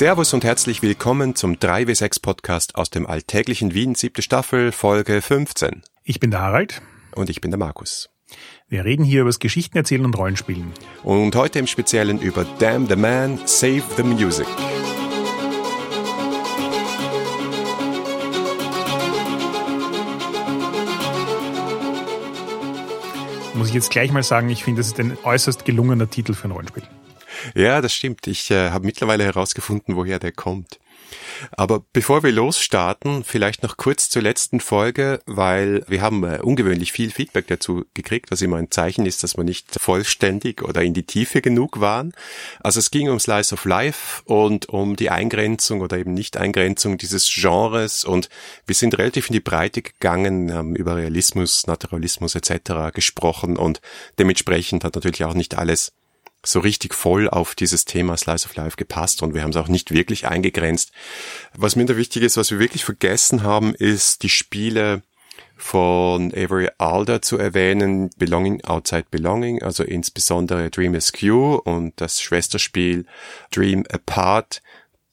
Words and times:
Servus 0.00 0.32
und 0.32 0.44
herzlich 0.44 0.80
willkommen 0.80 1.34
zum 1.34 1.56
3W6 1.56 2.22
Podcast 2.22 2.76
aus 2.76 2.88
dem 2.88 3.06
alltäglichen 3.06 3.74
Wien, 3.74 3.94
siebte 3.94 4.22
Staffel, 4.22 4.72
Folge 4.72 5.20
15. 5.20 5.82
Ich 6.04 6.18
bin 6.20 6.30
der 6.30 6.40
Harald. 6.40 6.80
Und 7.14 7.28
ich 7.28 7.42
bin 7.42 7.50
der 7.50 7.58
Markus. 7.58 8.08
Wir 8.66 8.86
reden 8.86 9.04
hier 9.04 9.20
über 9.20 9.28
das 9.28 9.40
Geschichten 9.40 9.76
erzählen 9.76 10.06
und 10.06 10.16
Rollenspielen. 10.16 10.72
Und 11.02 11.36
heute 11.36 11.58
im 11.58 11.66
Speziellen 11.66 12.18
über 12.18 12.46
Damn 12.60 12.88
the 12.88 12.96
Man, 12.96 13.40
Save 13.44 13.82
the 13.98 14.02
Music. 14.02 14.46
Muss 23.52 23.68
ich 23.68 23.74
jetzt 23.74 23.90
gleich 23.90 24.12
mal 24.12 24.22
sagen, 24.22 24.48
ich 24.48 24.64
finde, 24.64 24.80
das 24.80 24.86
ist 24.86 24.98
ein 24.98 25.18
äußerst 25.24 25.66
gelungener 25.66 26.08
Titel 26.08 26.32
für 26.32 26.48
ein 26.48 26.52
Rollenspiel. 26.52 26.84
Ja, 27.54 27.80
das 27.80 27.94
stimmt. 27.94 28.26
Ich 28.26 28.50
äh, 28.50 28.70
habe 28.70 28.86
mittlerweile 28.86 29.24
herausgefunden, 29.24 29.96
woher 29.96 30.18
der 30.18 30.32
kommt. 30.32 30.78
Aber 31.52 31.84
bevor 31.92 32.22
wir 32.22 32.32
losstarten, 32.32 33.24
vielleicht 33.24 33.62
noch 33.62 33.76
kurz 33.76 34.10
zur 34.10 34.22
letzten 34.22 34.60
Folge, 34.60 35.20
weil 35.26 35.84
wir 35.88 36.02
haben 36.02 36.22
äh, 36.24 36.38
ungewöhnlich 36.40 36.92
viel 36.92 37.10
Feedback 37.10 37.46
dazu 37.48 37.84
gekriegt, 37.94 38.30
was 38.30 38.42
immer 38.42 38.56
ein 38.56 38.70
Zeichen 38.70 39.06
ist, 39.06 39.22
dass 39.22 39.36
wir 39.36 39.44
nicht 39.44 39.80
vollständig 39.80 40.62
oder 40.62 40.82
in 40.82 40.94
die 40.94 41.04
Tiefe 41.04 41.40
genug 41.40 41.80
waren. 41.80 42.12
Also 42.60 42.78
es 42.78 42.90
ging 42.90 43.08
um 43.08 43.18
Slice 43.18 43.54
of 43.54 43.64
Life 43.64 44.22
und 44.24 44.68
um 44.68 44.96
die 44.96 45.10
Eingrenzung 45.10 45.80
oder 45.80 45.98
eben 45.98 46.14
Nicht-Eingrenzung 46.14 46.98
dieses 46.98 47.30
Genres 47.32 48.04
und 48.04 48.28
wir 48.66 48.74
sind 48.74 48.96
relativ 48.98 49.28
in 49.28 49.34
die 49.34 49.40
Breite 49.40 49.82
gegangen, 49.82 50.52
haben 50.52 50.76
über 50.76 50.96
Realismus, 50.96 51.66
Naturalismus 51.66 52.34
etc. 52.34 52.92
gesprochen 52.92 53.56
und 53.56 53.80
dementsprechend 54.18 54.84
hat 54.84 54.94
natürlich 54.94 55.24
auch 55.24 55.34
nicht 55.34 55.56
alles 55.56 55.92
so 56.44 56.60
richtig 56.60 56.94
voll 56.94 57.28
auf 57.28 57.54
dieses 57.54 57.84
Thema 57.84 58.16
Slice 58.16 58.46
of 58.46 58.56
Life 58.56 58.76
gepasst 58.76 59.22
und 59.22 59.34
wir 59.34 59.42
haben 59.42 59.50
es 59.50 59.56
auch 59.56 59.68
nicht 59.68 59.92
wirklich 59.92 60.26
eingegrenzt. 60.26 60.92
Was 61.54 61.76
minder 61.76 61.96
wichtig 61.96 62.22
ist, 62.22 62.36
was 62.36 62.50
wir 62.50 62.58
wirklich 62.58 62.84
vergessen 62.84 63.42
haben, 63.42 63.74
ist 63.74 64.22
die 64.22 64.30
Spiele 64.30 65.02
von 65.56 66.32
Avery 66.32 66.70
Alder 66.78 67.20
zu 67.20 67.36
erwähnen, 67.36 68.10
Belonging 68.16 68.64
Outside 68.64 69.06
Belonging, 69.10 69.62
also 69.62 69.84
insbesondere 69.84 70.70
Dream 70.70 70.94
Askew 70.94 71.56
und 71.56 72.00
das 72.00 72.22
Schwesterspiel 72.22 73.04
Dream 73.50 73.84
Apart, 73.90 74.62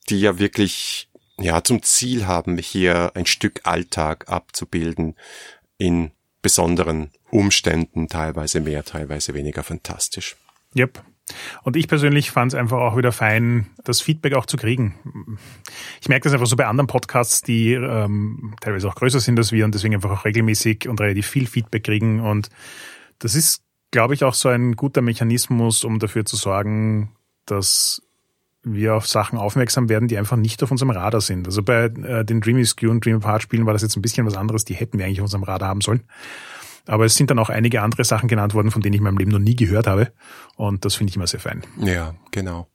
die 0.08 0.20
ja 0.20 0.38
wirklich 0.38 1.08
ja 1.38 1.62
zum 1.62 1.82
Ziel 1.82 2.26
haben, 2.26 2.56
hier 2.58 3.12
ein 3.14 3.26
Stück 3.26 3.60
Alltag 3.64 4.28
abzubilden 4.28 5.16
in 5.76 6.10
besonderen 6.40 7.10
Umständen, 7.30 8.08
teilweise 8.08 8.60
mehr, 8.60 8.84
teilweise 8.84 9.34
weniger 9.34 9.62
fantastisch. 9.62 10.36
Yep. 10.74 11.02
Und 11.62 11.76
ich 11.76 11.88
persönlich 11.88 12.30
fand 12.30 12.52
es 12.52 12.58
einfach 12.58 12.78
auch 12.78 12.96
wieder 12.96 13.12
fein, 13.12 13.66
das 13.84 14.00
Feedback 14.00 14.34
auch 14.34 14.46
zu 14.46 14.56
kriegen. 14.56 14.94
Ich 16.00 16.08
merke 16.08 16.24
das 16.24 16.32
einfach 16.32 16.46
so 16.46 16.56
bei 16.56 16.66
anderen 16.66 16.86
Podcasts, 16.86 17.42
die 17.42 17.72
ähm, 17.72 18.54
teilweise 18.60 18.88
auch 18.88 18.94
größer 18.94 19.20
sind 19.20 19.38
als 19.38 19.52
wir 19.52 19.64
und 19.64 19.74
deswegen 19.74 19.94
einfach 19.94 20.10
auch 20.10 20.24
regelmäßig 20.24 20.88
und 20.88 21.00
relativ 21.00 21.26
viel 21.26 21.46
Feedback 21.46 21.84
kriegen. 21.84 22.20
Und 22.20 22.48
das 23.18 23.34
ist, 23.34 23.62
glaube 23.90 24.14
ich, 24.14 24.24
auch 24.24 24.34
so 24.34 24.48
ein 24.48 24.76
guter 24.76 25.02
Mechanismus, 25.02 25.84
um 25.84 25.98
dafür 25.98 26.24
zu 26.24 26.36
sorgen, 26.36 27.12
dass 27.46 28.02
wir 28.62 28.94
auf 28.94 29.06
Sachen 29.06 29.38
aufmerksam 29.38 29.88
werden, 29.88 30.08
die 30.08 30.18
einfach 30.18 30.36
nicht 30.36 30.62
auf 30.62 30.70
unserem 30.70 30.90
Radar 30.90 31.20
sind. 31.20 31.46
Also 31.46 31.62
bei 31.62 31.84
äh, 31.84 32.24
den 32.24 32.40
Dreamy 32.40 32.64
Skew 32.64 32.90
und 32.90 33.04
Dream 33.04 33.16
Apart 33.16 33.42
Spielen 33.42 33.66
war 33.66 33.72
das 33.72 33.82
jetzt 33.82 33.96
ein 33.96 34.02
bisschen 34.02 34.26
was 34.26 34.36
anderes, 34.36 34.64
die 34.64 34.74
hätten 34.74 34.98
wir 34.98 35.06
eigentlich 35.06 35.20
auf 35.20 35.26
unserem 35.26 35.44
Radar 35.44 35.68
haben 35.68 35.80
sollen. 35.80 36.02
Aber 36.88 37.04
es 37.04 37.14
sind 37.14 37.30
dann 37.30 37.38
auch 37.38 37.50
einige 37.50 37.82
andere 37.82 38.02
Sachen 38.04 38.28
genannt 38.28 38.54
worden, 38.54 38.70
von 38.70 38.82
denen 38.82 38.94
ich 38.94 38.98
in 38.98 39.04
meinem 39.04 39.18
Leben 39.18 39.30
noch 39.30 39.38
nie 39.38 39.54
gehört 39.54 39.86
habe. 39.86 40.10
Und 40.56 40.84
das 40.84 40.94
finde 40.94 41.10
ich 41.10 41.16
immer 41.16 41.26
sehr 41.26 41.40
fein. 41.40 41.62
Ja, 41.80 42.14
genau. 42.30 42.66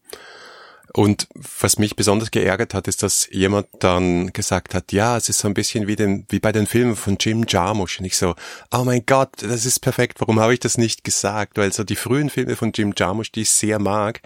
Und 0.95 1.27
was 1.33 1.79
mich 1.79 1.95
besonders 1.95 2.29
geärgert 2.29 2.75
hat, 2.75 2.87
ist, 2.87 3.01
dass 3.01 3.27
jemand 3.31 3.65
dann 3.79 4.31
gesagt 4.31 4.75
hat, 4.75 4.91
ja, 4.91 5.17
es 5.17 5.27
ist 5.27 5.39
so 5.39 5.47
ein 5.47 5.55
bisschen 5.55 5.87
wie, 5.87 5.95
den, 5.95 6.27
wie 6.29 6.39
bei 6.39 6.51
den 6.51 6.67
Filmen 6.67 6.95
von 6.95 7.17
Jim 7.19 7.45
Jarmusch. 7.47 7.99
Und 7.99 8.05
ich 8.05 8.15
so, 8.15 8.35
oh 8.71 8.83
mein 8.83 9.03
Gott, 9.07 9.29
das 9.41 9.65
ist 9.65 9.79
perfekt. 9.79 10.21
Warum 10.21 10.39
habe 10.39 10.53
ich 10.53 10.59
das 10.59 10.77
nicht 10.77 11.03
gesagt? 11.03 11.57
Weil 11.57 11.73
so 11.73 11.83
die 11.83 11.95
frühen 11.95 12.29
Filme 12.29 12.55
von 12.55 12.71
Jim 12.71 12.93
Jarmusch, 12.95 13.31
die 13.31 13.41
ich 13.41 13.49
sehr 13.49 13.79
mag, 13.79 14.21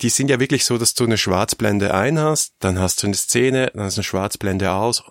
die 0.00 0.08
sind 0.08 0.30
ja 0.30 0.40
wirklich 0.40 0.64
so, 0.64 0.78
dass 0.78 0.94
du 0.94 1.04
eine 1.04 1.18
Schwarzblende 1.18 1.92
ein 1.92 2.18
hast, 2.18 2.54
dann 2.60 2.78
hast 2.78 3.02
du 3.02 3.08
eine 3.08 3.16
Szene, 3.16 3.70
dann 3.74 3.84
hast 3.84 3.98
du 3.98 4.00
eine 4.00 4.04
Schwarzblende 4.04 4.72
aus 4.72 5.04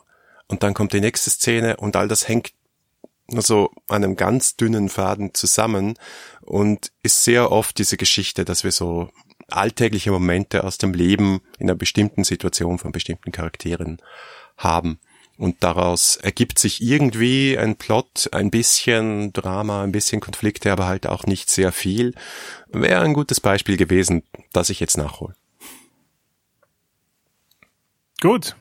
und 0.47 0.63
dann 0.63 0.73
kommt 0.73 0.93
die 0.93 1.01
nächste 1.01 1.29
Szene 1.29 1.77
und 1.77 1.95
all 1.95 2.07
das 2.07 2.27
hängt 2.27 2.51
also 3.33 3.71
einem 3.87 4.15
ganz 4.15 4.55
dünnen 4.55 4.89
Faden 4.89 5.33
zusammen 5.33 5.97
und 6.41 6.91
ist 7.03 7.23
sehr 7.23 7.51
oft 7.51 7.77
diese 7.77 7.97
Geschichte, 7.97 8.45
dass 8.45 8.63
wir 8.63 8.71
so 8.71 9.09
alltägliche 9.49 10.11
Momente 10.11 10.63
aus 10.63 10.77
dem 10.77 10.93
Leben 10.93 11.41
in 11.57 11.69
einer 11.69 11.75
bestimmten 11.77 12.23
Situation 12.23 12.79
von 12.79 12.91
bestimmten 12.91 13.31
Charakteren 13.31 14.01
haben. 14.57 14.99
Und 15.37 15.63
daraus 15.63 16.15
ergibt 16.15 16.59
sich 16.59 16.81
irgendwie 16.81 17.57
ein 17.57 17.75
Plot, 17.75 18.29
ein 18.31 18.51
bisschen 18.51 19.33
Drama, 19.33 19.83
ein 19.83 19.91
bisschen 19.91 20.21
Konflikte, 20.21 20.71
aber 20.71 20.87
halt 20.87 21.07
auch 21.07 21.25
nicht 21.25 21.49
sehr 21.49 21.73
viel. 21.73 22.13
Wäre 22.69 23.01
ein 23.01 23.13
gutes 23.13 23.41
Beispiel 23.41 23.75
gewesen, 23.75 24.23
das 24.53 24.69
ich 24.69 24.79
jetzt 24.79 24.97
nachhole. 24.97 25.35
Gut. 28.21 28.55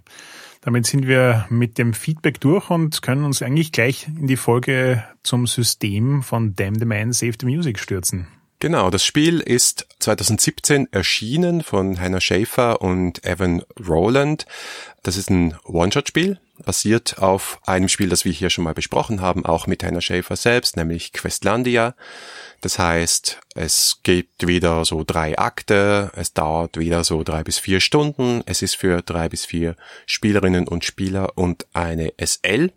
Damit 0.64 0.86
sind 0.86 1.06
wir 1.06 1.44
mit 1.50 1.76
dem 1.76 1.92
Feedback 1.92 2.40
durch 2.40 2.70
und 2.70 3.02
können 3.02 3.24
uns 3.24 3.42
eigentlich 3.42 3.70
gleich 3.70 4.08
in 4.08 4.26
die 4.26 4.38
Folge 4.38 5.04
zum 5.22 5.46
System 5.46 6.22
von 6.22 6.56
Damn 6.56 6.76
the 6.76 6.86
Man, 6.86 7.12
Save 7.12 7.34
the 7.38 7.46
Music 7.46 7.78
stürzen. 7.78 8.28
Genau, 8.64 8.88
das 8.88 9.04
Spiel 9.04 9.40
ist 9.40 9.86
2017 9.98 10.90
erschienen 10.90 11.62
von 11.62 12.00
Hannah 12.00 12.22
Schäfer 12.22 12.80
und 12.80 13.22
Evan 13.22 13.62
Rowland. 13.78 14.46
Das 15.02 15.18
ist 15.18 15.28
ein 15.28 15.54
One-Shot-Spiel, 15.64 16.40
basiert 16.64 17.18
auf 17.18 17.60
einem 17.66 17.90
Spiel, 17.90 18.08
das 18.08 18.24
wir 18.24 18.32
hier 18.32 18.48
schon 18.48 18.64
mal 18.64 18.72
besprochen 18.72 19.20
haben, 19.20 19.44
auch 19.44 19.66
mit 19.66 19.84
Hannah 19.84 20.00
Schäfer 20.00 20.36
selbst, 20.36 20.78
nämlich 20.78 21.12
Questlandia. 21.12 21.94
Das 22.62 22.78
heißt, 22.78 23.38
es 23.54 23.98
gibt 24.02 24.46
wieder 24.46 24.86
so 24.86 25.04
drei 25.04 25.38
Akte, 25.38 26.10
es 26.16 26.32
dauert 26.32 26.78
wieder 26.78 27.04
so 27.04 27.22
drei 27.22 27.44
bis 27.44 27.58
vier 27.58 27.80
Stunden, 27.80 28.42
es 28.46 28.62
ist 28.62 28.76
für 28.76 29.02
drei 29.02 29.28
bis 29.28 29.44
vier 29.44 29.76
Spielerinnen 30.06 30.68
und 30.68 30.86
Spieler 30.86 31.36
und 31.36 31.66
eine 31.74 32.14
SL. 32.18 32.72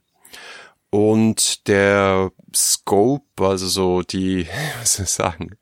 Und 0.90 1.68
der 1.68 2.32
Scope, 2.56 3.46
also 3.46 3.68
so 3.68 4.02
die, 4.02 4.48
was 4.80 4.96
soll 4.96 5.06
ich 5.06 5.12
sagen, 5.12 5.58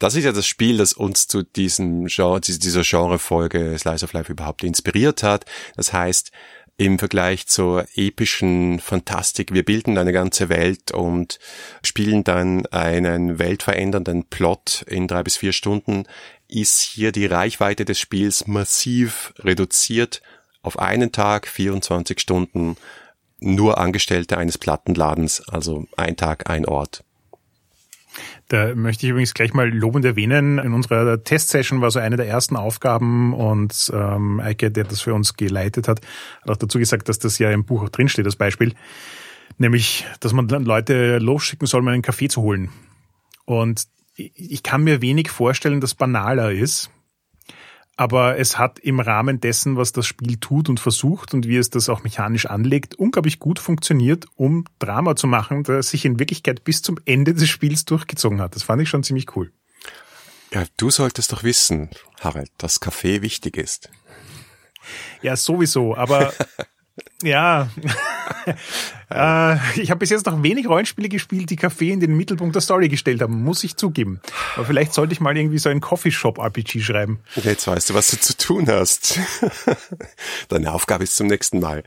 das 0.00 0.14
ist 0.14 0.24
ja 0.24 0.32
das 0.32 0.46
Spiel, 0.46 0.78
das 0.78 0.92
uns 0.92 1.26
zu 1.28 1.42
diesem 1.42 2.06
Genre, 2.06 2.40
dieser 2.40 2.82
Genrefolge 2.82 3.76
Slice 3.78 4.04
of 4.04 4.12
Life 4.12 4.30
überhaupt 4.30 4.64
inspiriert 4.64 5.22
hat. 5.22 5.44
Das 5.76 5.92
heißt, 5.92 6.32
im 6.78 7.00
Vergleich 7.00 7.48
zur 7.48 7.86
epischen 7.96 8.78
Fantastik. 8.78 9.52
Wir 9.52 9.64
bilden 9.64 9.98
eine 9.98 10.12
ganze 10.12 10.48
Welt 10.48 10.92
und 10.92 11.40
spielen 11.82 12.22
dann 12.22 12.66
einen 12.66 13.40
weltverändernden 13.40 14.24
Plot 14.26 14.84
in 14.86 15.08
drei 15.08 15.24
bis 15.24 15.36
vier 15.36 15.52
Stunden, 15.52 16.04
ist 16.46 16.80
hier 16.80 17.10
die 17.10 17.26
Reichweite 17.26 17.84
des 17.84 17.98
Spiels 17.98 18.46
massiv 18.46 19.34
reduziert 19.40 20.22
auf 20.62 20.78
einen 20.78 21.10
Tag, 21.10 21.48
24 21.48 22.20
Stunden, 22.20 22.76
nur 23.40 23.78
Angestellte 23.78 24.38
eines 24.38 24.58
Plattenladens, 24.58 25.48
also 25.48 25.86
ein 25.96 26.16
Tag, 26.16 26.50
ein 26.50 26.66
Ort. 26.66 27.04
Da 28.48 28.74
möchte 28.74 29.04
ich 29.04 29.10
übrigens 29.10 29.34
gleich 29.34 29.52
mal 29.52 29.68
lobend 29.68 30.04
erwähnen. 30.04 30.58
In 30.58 30.72
unserer 30.72 31.22
Testsession 31.22 31.80
war 31.82 31.90
so 31.90 31.98
eine 31.98 32.16
der 32.16 32.26
ersten 32.26 32.56
Aufgaben 32.56 33.34
und 33.34 33.92
ähm, 33.94 34.40
Eike, 34.40 34.70
der 34.70 34.84
das 34.84 35.02
für 35.02 35.12
uns 35.12 35.34
geleitet 35.34 35.86
hat, 35.86 36.00
hat 36.42 36.50
auch 36.50 36.56
dazu 36.56 36.78
gesagt, 36.78 37.08
dass 37.08 37.18
das 37.18 37.38
ja 37.38 37.50
im 37.50 37.64
Buch 37.64 37.82
auch 37.82 37.88
drinsteht, 37.90 38.26
das 38.26 38.36
Beispiel. 38.36 38.74
Nämlich, 39.58 40.06
dass 40.20 40.32
man 40.32 40.48
Leute 40.48 41.18
losschicken 41.18 41.66
soll, 41.66 41.82
um 41.82 41.88
einen 41.88 42.02
Kaffee 42.02 42.28
zu 42.28 42.42
holen. 42.42 42.70
Und 43.44 43.84
ich 44.16 44.62
kann 44.62 44.82
mir 44.82 45.02
wenig 45.02 45.30
vorstellen, 45.30 45.80
dass 45.80 45.94
banaler 45.94 46.50
ist, 46.50 46.90
aber 47.98 48.38
es 48.38 48.58
hat 48.58 48.78
im 48.78 49.00
Rahmen 49.00 49.40
dessen, 49.40 49.76
was 49.76 49.92
das 49.92 50.06
Spiel 50.06 50.36
tut 50.38 50.68
und 50.68 50.78
versucht 50.78 51.34
und 51.34 51.48
wie 51.48 51.56
es 51.56 51.68
das 51.68 51.88
auch 51.88 52.04
mechanisch 52.04 52.46
anlegt, 52.46 52.94
unglaublich 52.94 53.40
gut 53.40 53.58
funktioniert, 53.58 54.26
um 54.36 54.64
Drama 54.78 55.16
zu 55.16 55.26
machen, 55.26 55.64
das 55.64 55.90
sich 55.90 56.04
in 56.04 56.20
Wirklichkeit 56.20 56.62
bis 56.62 56.80
zum 56.80 57.00
Ende 57.06 57.34
des 57.34 57.48
Spiels 57.48 57.84
durchgezogen 57.86 58.40
hat. 58.40 58.54
Das 58.54 58.62
fand 58.62 58.80
ich 58.80 58.88
schon 58.88 59.02
ziemlich 59.02 59.34
cool. 59.34 59.50
Ja, 60.54 60.64
du 60.76 60.90
solltest 60.90 61.32
doch 61.32 61.42
wissen, 61.42 61.90
Harald, 62.20 62.50
dass 62.56 62.78
Kaffee 62.78 63.20
wichtig 63.20 63.56
ist. 63.56 63.90
Ja, 65.20 65.36
sowieso, 65.36 65.96
aber 65.96 66.32
Ja, 67.22 67.68
äh, 69.10 69.80
ich 69.80 69.90
habe 69.90 69.98
bis 69.98 70.10
jetzt 70.10 70.26
noch 70.26 70.42
wenig 70.42 70.68
Rollenspiele 70.68 71.08
gespielt, 71.08 71.50
die 71.50 71.56
Kaffee 71.56 71.90
in 71.90 72.00
den 72.00 72.16
Mittelpunkt 72.16 72.54
der 72.54 72.62
Story 72.62 72.88
gestellt 72.88 73.22
haben, 73.22 73.42
muss 73.42 73.64
ich 73.64 73.76
zugeben. 73.76 74.20
Aber 74.56 74.66
vielleicht 74.66 74.94
sollte 74.94 75.12
ich 75.12 75.20
mal 75.20 75.36
irgendwie 75.36 75.58
so 75.58 75.68
ein 75.68 75.80
Coffeeshop-RPG 75.80 76.80
schreiben. 76.80 77.20
Jetzt 77.36 77.66
weißt 77.66 77.90
du, 77.90 77.94
was 77.94 78.10
du 78.10 78.18
zu 78.18 78.36
tun 78.36 78.68
hast. 78.68 79.18
Deine 80.48 80.72
Aufgabe 80.72 81.04
ist 81.04 81.16
zum 81.16 81.26
nächsten 81.26 81.60
Mal. 81.60 81.84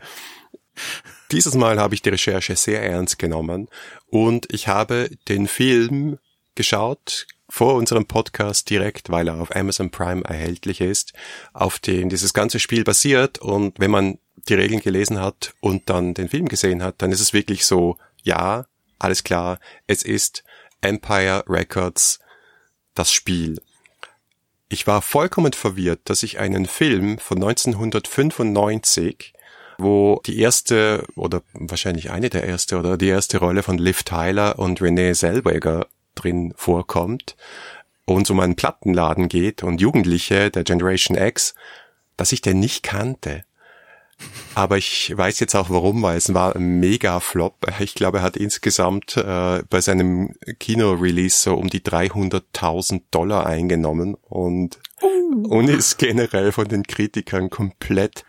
Dieses 1.30 1.54
Mal 1.54 1.78
habe 1.78 1.94
ich 1.94 2.02
die 2.02 2.10
Recherche 2.10 2.56
sehr 2.56 2.82
ernst 2.82 3.18
genommen 3.18 3.68
und 4.06 4.52
ich 4.52 4.68
habe 4.68 5.10
den 5.28 5.48
Film 5.48 6.18
geschaut, 6.54 7.26
vor 7.52 7.74
unserem 7.74 8.06
Podcast 8.06 8.70
direkt, 8.70 9.10
weil 9.10 9.28
er 9.28 9.38
auf 9.38 9.54
Amazon 9.54 9.90
Prime 9.90 10.24
erhältlich 10.24 10.80
ist, 10.80 11.12
auf 11.52 11.78
den 11.78 12.08
dieses 12.08 12.32
ganze 12.32 12.58
Spiel 12.58 12.82
basiert. 12.82 13.40
Und 13.40 13.78
wenn 13.78 13.90
man 13.90 14.18
die 14.48 14.54
Regeln 14.54 14.80
gelesen 14.80 15.20
hat 15.20 15.54
und 15.60 15.88
dann 15.88 16.14
den 16.14 16.28
Film 16.28 16.48
gesehen 16.48 16.82
hat, 16.82 16.96
dann 16.98 17.12
ist 17.12 17.20
es 17.20 17.32
wirklich 17.32 17.64
so, 17.64 17.96
ja, 18.22 18.66
alles 18.98 19.24
klar, 19.24 19.58
es 19.86 20.02
ist 20.02 20.44
Empire 20.80 21.44
Records 21.48 22.18
das 22.94 23.12
Spiel. 23.12 23.60
Ich 24.68 24.86
war 24.86 25.02
vollkommen 25.02 25.52
verwirrt, 25.52 26.00
dass 26.04 26.22
ich 26.22 26.38
einen 26.38 26.66
Film 26.66 27.18
von 27.18 27.36
1995, 27.38 29.34
wo 29.78 30.20
die 30.24 30.38
erste 30.38 31.06
oder 31.14 31.42
wahrscheinlich 31.52 32.10
eine 32.10 32.30
der 32.30 32.44
erste 32.44 32.78
oder 32.78 32.96
die 32.96 33.08
erste 33.08 33.38
Rolle 33.38 33.62
von 33.62 33.78
Liv 33.78 34.02
Tyler 34.02 34.58
und 34.58 34.80
Renee 34.80 35.12
Zellweger 35.12 35.86
drin 36.14 36.54
vorkommt 36.56 37.36
und 38.04 38.30
um 38.30 38.40
einen 38.40 38.56
Plattenladen 38.56 39.28
geht 39.28 39.62
und 39.62 39.80
Jugendliche 39.80 40.50
der 40.50 40.64
Generation 40.64 41.16
X, 41.16 41.54
dass 42.16 42.32
ich 42.32 42.40
den 42.40 42.60
nicht 42.60 42.82
kannte. 42.82 43.44
Aber 44.54 44.76
ich 44.76 45.16
weiß 45.16 45.40
jetzt 45.40 45.54
auch 45.54 45.70
warum, 45.70 46.02
weil 46.02 46.18
es 46.18 46.34
war 46.34 46.54
ein 46.54 46.78
Mega-Flop. 46.78 47.66
Ich 47.80 47.94
glaube, 47.94 48.18
er 48.18 48.22
hat 48.22 48.36
insgesamt 48.36 49.16
äh, 49.16 49.62
bei 49.68 49.80
seinem 49.80 50.34
Kino-Release 50.58 51.36
so 51.36 51.54
um 51.54 51.70
die 51.70 51.80
300.000 51.80 53.02
Dollar 53.10 53.46
eingenommen 53.46 54.14
und, 54.28 54.78
uh. 55.00 55.48
und 55.48 55.68
ist 55.68 55.98
generell 55.98 56.52
von 56.52 56.68
den 56.68 56.82
Kritikern 56.82 57.48
komplett 57.48 58.24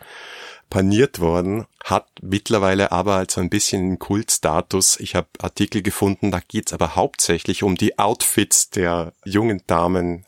paniert 0.70 1.20
worden, 1.20 1.66
hat 1.84 2.08
mittlerweile 2.22 2.92
aber 2.92 3.16
als 3.16 3.38
ein 3.38 3.50
bisschen 3.50 4.00
Kultstatus. 4.00 5.00
Ich 5.00 5.14
habe 5.14 5.28
Artikel 5.40 5.84
gefunden, 5.84 6.32
da 6.32 6.40
geht's 6.48 6.74
aber 6.74 6.96
hauptsächlich 6.96 7.62
um 7.62 7.76
die 7.76 8.00
Outfits 8.00 8.70
der 8.72 9.14
jungen 9.24 9.62
Damen 9.68 10.26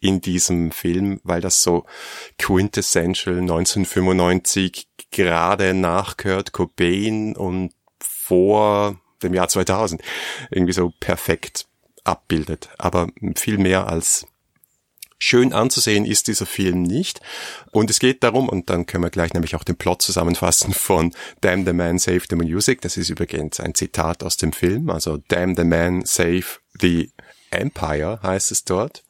in 0.00 0.20
diesem 0.20 0.70
Film, 0.70 1.20
weil 1.24 1.40
das 1.40 1.62
so 1.62 1.86
quintessential 2.38 3.38
1995 3.38 4.85
gerade 5.10 5.74
nach 5.74 6.16
Kurt 6.16 6.52
Cobain 6.52 7.36
und 7.36 7.72
vor 8.00 9.00
dem 9.22 9.34
Jahr 9.34 9.48
2000 9.48 10.02
irgendwie 10.50 10.72
so 10.72 10.92
perfekt 11.00 11.66
abbildet. 12.04 12.68
Aber 12.78 13.08
viel 13.36 13.58
mehr 13.58 13.88
als 13.88 14.26
Schön 15.18 15.54
anzusehen 15.54 16.04
ist 16.04 16.28
dieser 16.28 16.44
Film 16.44 16.82
nicht. 16.82 17.20
Und 17.72 17.88
es 17.88 18.00
geht 18.00 18.22
darum, 18.22 18.50
und 18.50 18.68
dann 18.68 18.84
können 18.84 19.02
wir 19.02 19.10
gleich 19.10 19.32
nämlich 19.32 19.56
auch 19.56 19.64
den 19.64 19.76
Plot 19.76 20.02
zusammenfassen 20.02 20.74
von 20.74 21.14
Damn 21.40 21.64
the 21.64 21.72
Man 21.72 21.98
Save 21.98 22.22
the 22.28 22.36
Music. 22.36 22.82
Das 22.82 22.98
ist 22.98 23.08
übrigens 23.08 23.58
ein 23.58 23.74
Zitat 23.74 24.22
aus 24.22 24.36
dem 24.36 24.52
Film. 24.52 24.90
Also 24.90 25.18
Damn 25.28 25.56
the 25.56 25.64
Man 25.64 26.04
Save 26.04 26.44
the 26.78 27.10
Empire 27.50 28.20
heißt 28.22 28.52
es 28.52 28.64
dort. 28.64 29.04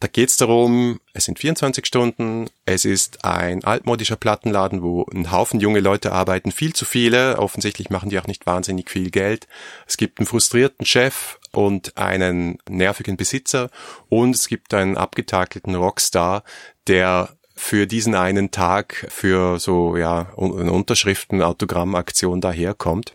Da 0.00 0.08
geht 0.08 0.28
es 0.28 0.36
darum, 0.36 1.00
es 1.14 1.24
sind 1.24 1.38
24 1.38 1.86
Stunden, 1.86 2.50
es 2.66 2.84
ist 2.84 3.24
ein 3.24 3.64
altmodischer 3.64 4.16
Plattenladen, 4.16 4.82
wo 4.82 5.06
ein 5.14 5.30
Haufen 5.30 5.60
junge 5.60 5.80
Leute 5.80 6.12
arbeiten, 6.12 6.52
viel 6.52 6.74
zu 6.74 6.84
viele, 6.84 7.38
offensichtlich 7.38 7.90
machen 7.90 8.10
die 8.10 8.18
auch 8.18 8.26
nicht 8.26 8.44
wahnsinnig 8.44 8.90
viel 8.90 9.10
Geld. 9.10 9.46
Es 9.86 9.96
gibt 9.96 10.18
einen 10.18 10.26
frustrierten 10.26 10.84
Chef 10.84 11.38
und 11.52 11.96
einen 11.96 12.58
nervigen 12.68 13.16
Besitzer 13.16 13.70
und 14.08 14.34
es 14.34 14.48
gibt 14.48 14.74
einen 14.74 14.96
abgetakelten 14.96 15.74
Rockstar, 15.74 16.42
der 16.86 17.36
für 17.56 17.86
diesen 17.86 18.14
einen 18.14 18.50
Tag 18.50 19.06
für 19.08 19.58
so 19.60 19.96
ja 19.96 20.32
eine 20.36 20.72
Unterschriften 20.72 21.40
Autogrammaktion 21.40 22.40
daherkommt, 22.40 23.14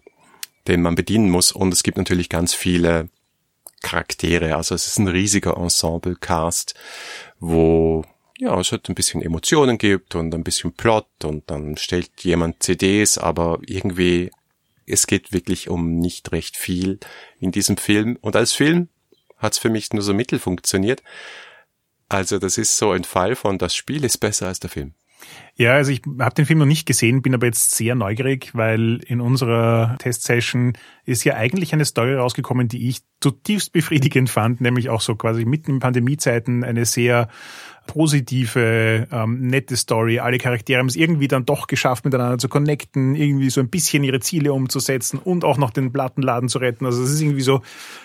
den 0.67 0.81
man 0.81 0.95
bedienen 0.95 1.29
muss 1.29 1.51
und 1.51 1.73
es 1.73 1.83
gibt 1.83 1.97
natürlich 1.97 2.29
ganz 2.29 2.53
viele 2.53 3.09
Charaktere. 3.81 4.55
Also 4.55 4.75
es 4.75 4.87
ist 4.87 4.99
ein 4.99 5.07
riesiger 5.07 5.57
Ensemble-Cast, 5.57 6.75
wo 7.39 8.03
ja, 8.39 8.57
es 8.59 8.71
halt 8.71 8.87
ein 8.87 8.95
bisschen 8.95 9.21
Emotionen 9.21 9.77
gibt 9.77 10.15
und 10.15 10.33
ein 10.33 10.43
bisschen 10.43 10.71
Plot 10.71 11.07
und 11.23 11.49
dann 11.51 11.75
stellt 11.75 12.09
jemand 12.21 12.63
CDs, 12.63 13.17
aber 13.17 13.59
irgendwie, 13.65 14.31
es 14.85 15.07
geht 15.07 15.33
wirklich 15.33 15.69
um 15.69 15.97
nicht 15.97 16.31
recht 16.31 16.55
viel 16.55 16.99
in 17.39 17.51
diesem 17.51 17.75
Film. 17.75 18.17
Und 18.21 18.37
als 18.37 18.53
Film 18.53 18.87
hat's 19.37 19.57
für 19.57 19.69
mich 19.69 19.91
nur 19.91 20.03
so 20.03 20.13
mittel 20.13 20.39
funktioniert. 20.39 21.03
Also 22.07 22.39
das 22.39 22.57
ist 22.57 22.77
so 22.77 22.91
ein 22.91 23.03
Fall 23.03 23.35
von, 23.35 23.57
das 23.57 23.75
Spiel 23.75 24.05
ist 24.05 24.17
besser 24.17 24.47
als 24.47 24.59
der 24.59 24.69
Film. 24.69 24.93
Ja, 25.55 25.73
also 25.73 25.91
ich 25.91 26.01
habe 26.19 26.35
den 26.35 26.45
Film 26.45 26.59
noch 26.59 26.65
nicht 26.65 26.85
gesehen, 26.85 27.21
bin 27.21 27.33
aber 27.33 27.47
jetzt 27.47 27.75
sehr 27.75 27.93
neugierig, 27.93 28.51
weil 28.53 29.01
in 29.05 29.19
unserer 29.19 29.97
Testsession 29.99 30.73
ist 31.03 31.25
ja 31.25 31.35
eigentlich 31.35 31.73
eine 31.73 31.83
Story 31.83 32.15
rausgekommen, 32.15 32.69
die 32.69 32.87
ich 32.87 33.01
zutiefst 33.19 33.73
befriedigend 33.73 34.29
fand, 34.29 34.61
nämlich 34.61 34.89
auch 34.89 35.01
so 35.01 35.15
quasi 35.15 35.43
mitten 35.43 35.71
in 35.71 35.79
Pandemiezeiten 35.79 36.63
eine 36.63 36.85
sehr 36.85 37.27
positive, 37.89 39.07
ähm, 39.11 39.47
nette 39.47 39.75
Story. 39.75 40.19
Alle 40.19 40.37
Charaktere 40.37 40.77
haben 40.77 40.85
es 40.85 40.95
irgendwie 40.95 41.27
dann 41.27 41.45
doch 41.45 41.65
geschafft, 41.65 42.05
miteinander 42.05 42.37
zu 42.37 42.47
connecten, 42.47 43.15
irgendwie 43.15 43.49
so 43.49 43.59
ein 43.61 43.69
bisschen 43.69 44.03
ihre 44.03 44.19
Ziele 44.19 44.53
umzusetzen 44.53 45.17
und 45.17 45.43
auch 45.43 45.57
noch 45.57 45.71
den 45.71 45.91
Plattenladen 45.91 46.49
zu 46.49 46.59
retten. 46.59 46.85
Also 46.85 47.01
es 47.01 47.09
ist 47.09 47.19
irgendwie 47.19 47.41
so, 47.41 47.63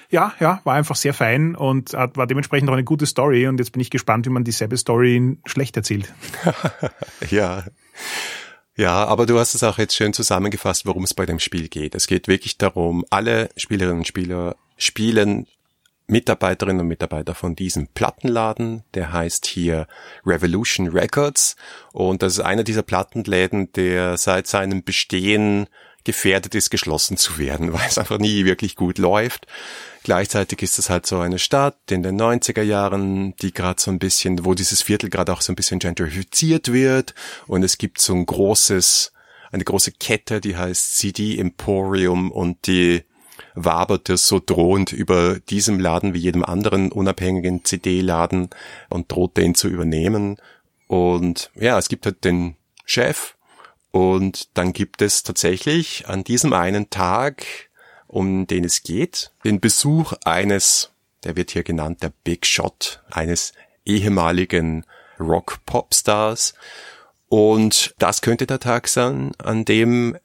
ja, 0.09 0.33
ja, 0.41 0.63
war 0.65 0.75
einfach 0.75 0.97
sehr 0.97 1.13
fein 1.13 1.55
und 1.55 1.93
hat, 1.93 2.17
war 2.17 2.27
dementsprechend 2.27 2.71
auch 2.71 2.73
eine 2.73 2.85
gute 2.85 3.05
Story. 3.05 3.47
Und 3.47 3.59
jetzt 3.59 3.73
bin 3.73 3.83
ich 3.83 3.91
gespannt, 3.91 4.25
wie 4.25 4.31
man 4.31 4.43
dieselbe 4.43 4.79
Story 4.79 5.37
schlecht 5.45 5.77
erzählt. 5.77 6.15
ja. 7.31 7.65
Ja, 8.77 9.05
aber 9.05 9.27
du 9.27 9.39
hast 9.39 9.55
es 9.55 9.63
auch 9.63 9.77
jetzt 9.77 9.95
schön 9.95 10.15
zusammengefasst, 10.15 10.87
worum 10.87 11.05
es 11.05 11.13
bei 11.13 11.27
dem 11.27 11.39
Spiel 11.41 11.69
geht. 11.69 11.95
Es 11.95 12.07
geht 12.07 12.27
wirklich 12.27 12.57
darum, 12.57 13.05
alle 13.11 13.51
Spielerinnen 13.59 13.99
und 13.99 14.07
Spieler 14.07 14.57
spielen 14.79 15.47
Mitarbeiterinnen 16.07 16.81
und 16.81 16.89
Mitarbeiter 16.89 17.35
von 17.35 17.57
diesem 17.57 17.89
Plattenladen, 17.89 18.85
der 18.93 19.13
heißt 19.13 19.47
hier 19.47 19.87
Revolution 20.27 20.89
Records 20.89 21.57
und 21.93 22.23
das 22.23 22.35
ist 22.35 22.41
einer 22.41 22.65
dieser 22.65 22.83
Plattenläden, 22.83 23.73
der 23.73 24.19
seit 24.19 24.47
seinem 24.47 24.85
Bestehen 24.85 25.67
gefährdet 26.05 26.55
ist, 26.55 26.71
geschlossen 26.71 27.17
zu 27.17 27.39
werden, 27.39 27.73
weil 27.73 27.89
es 27.89 27.99
einfach 27.99 28.19
nie 28.19 28.45
wirklich 28.45 28.77
gut 28.77 28.99
läuft. 28.99 29.47
Gleichzeitig 30.03 30.61
ist 30.61 30.79
es 30.79 30.91
halt 30.91 31.07
so 31.07 31.19
eine 31.21 31.39
Stadt 31.39 31.79
in 31.91 32.03
den 32.03 32.21
90er 32.21 32.63
Jahren, 32.63 33.35
die 33.37 33.55
gerade 33.55 33.81
so 33.81 33.91
ein 33.91 33.99
bisschen, 33.99 34.45
wo 34.45 34.53
dieses 34.53 34.83
Viertel 34.83 35.09
gerade 35.09 35.33
auch 35.33 35.41
so 35.41 35.53
ein 35.53 35.57
bisschen 35.57 35.79
gentrifiziert 35.79 36.73
wird 36.73 37.15
und 37.47 37.63
es 37.63 37.79
gibt 37.79 37.99
so 38.01 38.13
ein 38.13 38.27
großes, 38.27 39.13
eine 39.51 39.65
große 39.65 39.93
Kette, 39.93 40.43
die 40.43 40.59
heißt 40.59 40.99
CD 40.99 41.39
Emporium 41.39 42.31
und 42.31 42.67
die 42.67 43.05
waberte 43.55 44.17
so 44.17 44.41
drohend 44.45 44.93
über 44.93 45.39
diesem 45.39 45.79
Laden 45.79 46.15
wie 46.15 46.19
jedem 46.19 46.45
anderen 46.45 46.93
unabhängigen 46.93 47.65
CD-Laden 47.65 48.51
und 48.91 49.11
droht 49.11 49.37
den 49.37 49.55
zu 49.55 49.69
übernehmen. 49.69 50.37
Und 50.89 51.51
ja, 51.55 51.79
es 51.79 51.89
gibt 51.89 52.07
halt 52.07 52.25
den 52.25 52.57
Chef 52.85 53.35
und 53.91 54.49
dann 54.55 54.73
gibt 54.73 55.03
es 55.03 55.23
tatsächlich 55.23 56.09
an 56.09 56.25
diesem 56.25 56.53
einen 56.53 56.91
Tag, 56.91 57.47
um 58.09 58.47
den 58.47 58.65
es 58.65 58.83
geht, 58.83 59.31
den 59.45 59.61
Besuch 59.61 60.13
eines, 60.25 60.91
der 61.23 61.37
wird 61.37 61.53
hier 61.53 61.63
genannt, 61.63 62.03
der 62.03 62.13
Big 62.25 62.45
Shot, 62.45 63.03
eines 63.11 63.53
ehemaligen 63.85 64.85
Rock-Pop-Stars. 65.21 66.55
Und 67.29 67.95
das 67.99 68.21
könnte 68.21 68.47
der 68.47 68.61
Tag 68.61 68.89
sein, 68.89 69.33
an 69.39 69.65
dem 69.65 70.17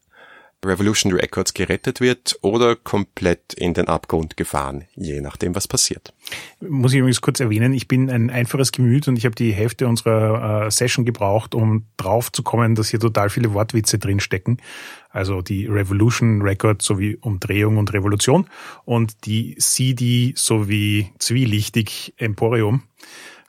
Revolution 0.66 1.14
Records 1.14 1.54
gerettet 1.54 2.02
wird 2.02 2.38
oder 2.42 2.76
komplett 2.76 3.54
in 3.54 3.74
den 3.74 3.88
Abgrund 3.88 4.36
gefahren, 4.36 4.84
je 4.96 5.22
nachdem, 5.22 5.56
was 5.56 5.68
passiert. 5.68 6.14
Muss 6.60 6.92
ich 6.92 7.00
übrigens 7.00 7.22
kurz 7.22 7.40
erwähnen, 7.40 7.74
ich 7.74 7.88
bin 7.88 8.10
ein 8.10 8.30
einfaches 8.30 8.72
Gemüt 8.72 9.08
und 9.08 9.18
ich 9.18 9.26
habe 9.26 9.36
die 9.36 9.54
Hälfte 9.54 9.88
unserer 9.88 10.66
äh, 10.66 10.72
Session 10.72 11.06
gebraucht, 11.06 11.56
um 11.56 11.86
drauf 11.96 12.32
zu 12.32 12.44
kommen, 12.44 12.76
dass 12.76 12.90
hier 12.90 13.00
total 13.00 13.30
viele 13.30 13.54
Wortwitze 13.54 14.00
drinstecken. 14.00 14.58
Also 15.10 15.42
die 15.42 15.66
Revolution 15.66 16.42
Records 16.42 16.86
sowie 16.86 17.16
Umdrehung 17.16 17.78
und 17.78 17.94
Revolution 17.94 18.48
und 18.86 19.26
die 19.26 19.56
CD 19.58 20.34
sowie 20.36 21.12
zwielichtig 21.20 22.14
Emporium. 22.18 22.84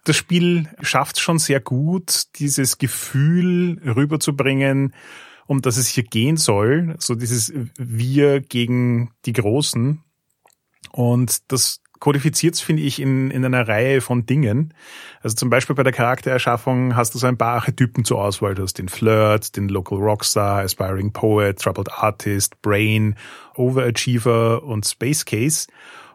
Das 0.05 0.17
Spiel 0.17 0.69
schafft 0.81 1.21
schon 1.21 1.38
sehr 1.38 1.61
gut, 1.61 2.38
dieses 2.38 2.79
Gefühl 2.79 3.81
rüberzubringen, 3.85 4.95
um 5.50 5.61
das 5.62 5.78
es 5.78 5.88
hier 5.88 6.04
gehen 6.04 6.37
soll. 6.37 6.95
So 7.00 7.16
dieses 7.16 7.52
Wir 7.76 8.40
gegen 8.40 9.11
die 9.26 9.33
Großen. 9.33 10.00
Und 10.92 11.50
das 11.50 11.83
kodifiziert 11.99 12.57
finde 12.57 12.85
ich, 12.85 13.00
in, 13.00 13.33
in 13.33 13.45
einer 13.45 13.66
Reihe 13.66 14.00
von 14.00 14.26
Dingen. 14.26 14.73
Also 15.23 15.35
zum 15.35 15.50
Beispiel 15.50 15.75
bei 15.75 15.83
der 15.83 15.92
Charaktererschaffung 15.92 16.95
hast 16.95 17.14
du 17.14 17.19
so 17.19 17.26
ein 17.26 17.37
paar 17.37 17.54
Archetypen 17.54 18.04
zur 18.04 18.23
Auswahl. 18.23 18.54
Du 18.54 18.62
hast 18.62 18.78
den 18.78 18.88
Flirt, 18.88 19.57
den 19.57 19.69
Local 19.69 19.99
Rockstar, 19.99 20.61
Aspiring 20.61 21.12
Poet, 21.12 21.59
Troubled 21.59 21.90
Artist, 21.90 22.62
Brain, 22.62 23.16
Overachiever 23.57 24.62
und 24.62 24.87
Space 24.87 25.25
Case. 25.25 25.66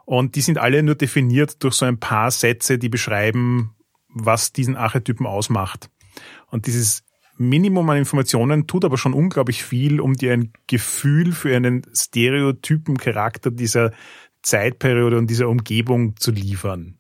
Und 0.06 0.36
die 0.36 0.42
sind 0.42 0.60
alle 0.60 0.82
nur 0.82 0.96
definiert 0.96 1.62
durch 1.62 1.74
so 1.74 1.86
ein 1.86 2.00
paar 2.00 2.32
Sätze, 2.32 2.78
die 2.78 2.90
beschreiben, 2.90 3.76
was 4.08 4.54
diesen 4.54 4.78
Archetypen 4.78 5.26
ausmacht. 5.26 5.90
Und 6.48 6.68
dieses 6.68 7.05
Minimum 7.38 7.90
an 7.90 7.98
Informationen, 7.98 8.68
tut 8.68 8.86
aber 8.86 8.98
schon 8.98 9.14
unglaublich 9.14 9.64
viel, 9.64 10.00
um 10.00 10.14
dir 10.14 10.34
ein 10.34 10.54
Gefühl 10.68 11.32
für 11.32 11.56
einen 11.56 11.84
stereotypen 11.94 12.98
Charakter 12.98 13.52
dieser 13.52 13.92
Zeitperiode 14.42 15.18
und 15.18 15.30
dieser 15.30 15.50
Umgebung 15.50 16.16
zu 16.18 16.32
liefern. 16.32 17.00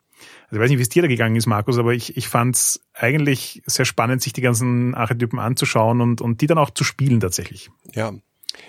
ich 0.51 0.59
weiß 0.59 0.69
nicht, 0.69 0.79
wie 0.79 0.83
es 0.83 0.89
dir 0.89 1.03
da 1.03 1.07
gegangen 1.07 1.35
ist, 1.35 1.45
Markus, 1.45 1.77
aber 1.77 1.93
ich, 1.93 2.17
ich 2.17 2.27
fand 2.27 2.55
es 2.55 2.81
eigentlich 2.93 3.61
sehr 3.65 3.85
spannend, 3.85 4.21
sich 4.21 4.33
die 4.33 4.41
ganzen 4.41 4.95
Archetypen 4.95 5.39
anzuschauen 5.39 6.01
und, 6.01 6.21
und 6.21 6.41
die 6.41 6.47
dann 6.47 6.57
auch 6.57 6.71
zu 6.71 6.83
spielen 6.83 7.19
tatsächlich. 7.19 7.69
Ja, 7.93 8.13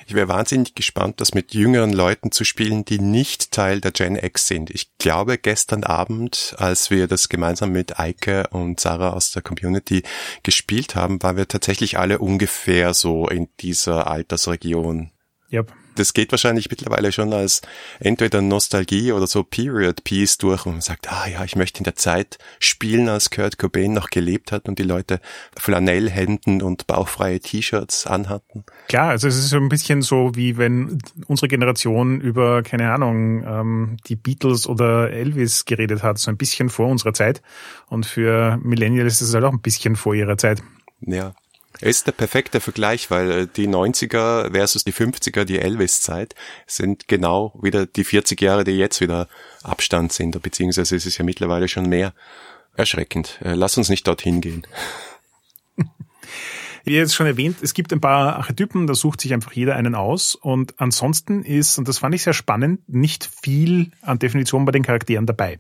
ich 0.06 0.14
wäre 0.14 0.28
wahnsinnig 0.28 0.74
gespannt, 0.74 1.20
das 1.20 1.34
mit 1.34 1.54
jüngeren 1.54 1.92
Leuten 1.92 2.32
zu 2.32 2.44
spielen, 2.44 2.84
die 2.84 2.98
nicht 2.98 3.52
Teil 3.52 3.80
der 3.80 3.92
Gen 3.92 4.16
X 4.16 4.46
sind. 4.46 4.70
Ich 4.70 4.96
glaube, 4.98 5.38
gestern 5.38 5.84
Abend, 5.84 6.54
als 6.58 6.90
wir 6.90 7.06
das 7.08 7.28
gemeinsam 7.28 7.72
mit 7.72 7.98
Eike 7.98 8.48
und 8.50 8.80
Sarah 8.80 9.10
aus 9.10 9.32
der 9.32 9.42
Community 9.42 10.02
gespielt 10.42 10.94
haben, 10.94 11.22
waren 11.22 11.36
wir 11.36 11.48
tatsächlich 11.48 11.98
alle 11.98 12.18
ungefähr 12.18 12.94
so 12.94 13.28
in 13.28 13.48
dieser 13.60 14.06
Altersregion. 14.08 15.10
Yep 15.52 15.72
das 15.96 16.12
geht 16.12 16.30
wahrscheinlich 16.32 16.70
mittlerweile 16.70 17.12
schon 17.12 17.32
als 17.32 17.62
entweder 18.00 18.42
Nostalgie 18.42 19.12
oder 19.12 19.26
so 19.26 19.42
Period 19.42 20.04
Piece 20.04 20.38
durch 20.38 20.66
und 20.66 20.72
man 20.72 20.80
sagt, 20.80 21.12
ah 21.12 21.26
ja, 21.26 21.44
ich 21.44 21.56
möchte 21.56 21.78
in 21.78 21.84
der 21.84 21.96
Zeit 21.96 22.38
spielen, 22.60 23.08
als 23.08 23.30
Kurt 23.30 23.58
Cobain 23.58 23.92
noch 23.92 24.10
gelebt 24.10 24.52
hat 24.52 24.68
und 24.68 24.78
die 24.78 24.84
Leute 24.84 25.20
Flanellhemden 25.56 26.62
und 26.62 26.86
bauchfreie 26.86 27.40
T-Shirts 27.40 28.06
anhatten. 28.06 28.64
Klar, 28.88 29.10
also 29.10 29.28
es 29.28 29.36
ist 29.36 29.48
so 29.48 29.56
ein 29.56 29.68
bisschen 29.68 30.02
so, 30.02 30.32
wie 30.34 30.56
wenn 30.56 30.98
unsere 31.26 31.48
Generation 31.48 32.20
über, 32.20 32.62
keine 32.62 32.92
Ahnung, 32.92 33.44
ähm, 33.44 33.96
die 34.06 34.16
Beatles 34.16 34.66
oder 34.66 35.10
Elvis 35.10 35.64
geredet 35.64 36.02
hat, 36.02 36.18
so 36.18 36.30
ein 36.30 36.36
bisschen 36.36 36.68
vor 36.68 36.88
unserer 36.88 37.12
Zeit. 37.12 37.42
Und 37.88 38.06
für 38.06 38.58
Millennials 38.62 39.20
ist 39.20 39.28
es 39.28 39.34
halt 39.34 39.44
auch 39.44 39.52
ein 39.52 39.60
bisschen 39.60 39.96
vor 39.96 40.14
ihrer 40.14 40.36
Zeit. 40.36 40.62
Ja. 41.00 41.34
Ist 41.80 42.06
der 42.06 42.12
perfekte 42.12 42.60
Vergleich, 42.60 43.10
weil 43.10 43.30
äh, 43.30 43.46
die 43.54 43.68
90er 43.68 44.52
versus 44.52 44.84
die 44.84 44.92
50er, 44.92 45.44
die 45.44 45.58
Elvis-Zeit, 45.58 46.34
sind 46.66 47.08
genau 47.08 47.52
wieder 47.60 47.86
die 47.86 48.04
40 48.04 48.40
Jahre, 48.40 48.64
die 48.64 48.72
jetzt 48.72 49.00
wieder 49.00 49.28
Abstand 49.62 50.12
sind, 50.12 50.40
beziehungsweise 50.42 50.96
es 50.96 51.06
ist 51.06 51.18
ja 51.18 51.24
mittlerweile 51.24 51.68
schon 51.68 51.88
mehr. 51.88 52.14
Erschreckend. 52.76 53.38
Äh, 53.42 53.54
lass 53.54 53.78
uns 53.78 53.88
nicht 53.88 54.06
dorthin 54.06 54.40
gehen. 54.40 54.66
Wie 56.84 56.94
jetzt 56.94 57.14
schon 57.16 57.26
erwähnt, 57.26 57.56
es 57.62 57.74
gibt 57.74 57.92
ein 57.92 58.00
paar 58.00 58.36
Archetypen, 58.36 58.86
da 58.86 58.94
sucht 58.94 59.20
sich 59.20 59.34
einfach 59.34 59.52
jeder 59.52 59.74
einen 59.74 59.94
aus. 59.94 60.36
Und 60.36 60.74
ansonsten 60.78 61.42
ist, 61.42 61.78
und 61.78 61.88
das 61.88 61.98
fand 61.98 62.14
ich 62.14 62.22
sehr 62.22 62.32
spannend, 62.32 62.88
nicht 62.88 63.28
viel 63.42 63.90
an 64.02 64.18
Definition 64.18 64.64
bei 64.64 64.72
den 64.72 64.84
Charakteren 64.84 65.26
dabei. 65.26 65.58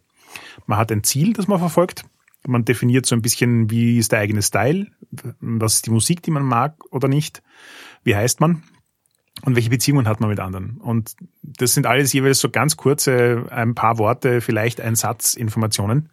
Man 0.66 0.78
hat 0.78 0.92
ein 0.92 1.02
Ziel, 1.02 1.32
das 1.32 1.48
man 1.48 1.58
verfolgt. 1.58 2.04
Man 2.46 2.64
definiert 2.64 3.06
so 3.06 3.14
ein 3.14 3.22
bisschen, 3.22 3.70
wie 3.70 3.98
ist 3.98 4.12
der 4.12 4.20
eigene 4.20 4.42
Style, 4.42 4.86
was 5.40 5.76
ist 5.76 5.86
die 5.86 5.90
Musik, 5.90 6.22
die 6.22 6.30
man 6.30 6.44
mag 6.44 6.76
oder 6.92 7.08
nicht, 7.08 7.42
wie 8.04 8.14
heißt 8.14 8.40
man 8.40 8.62
und 9.42 9.56
welche 9.56 9.70
Beziehungen 9.70 10.08
hat 10.08 10.20
man 10.20 10.30
mit 10.30 10.40
anderen. 10.40 10.78
Und 10.78 11.14
das 11.42 11.74
sind 11.74 11.86
alles 11.86 12.12
jeweils 12.12 12.38
so 12.38 12.50
ganz 12.50 12.76
kurze, 12.76 13.46
ein 13.50 13.74
paar 13.74 13.98
Worte, 13.98 14.40
vielleicht 14.40 14.80
ein 14.80 14.94
Satz 14.94 15.34
Informationen. 15.34 16.10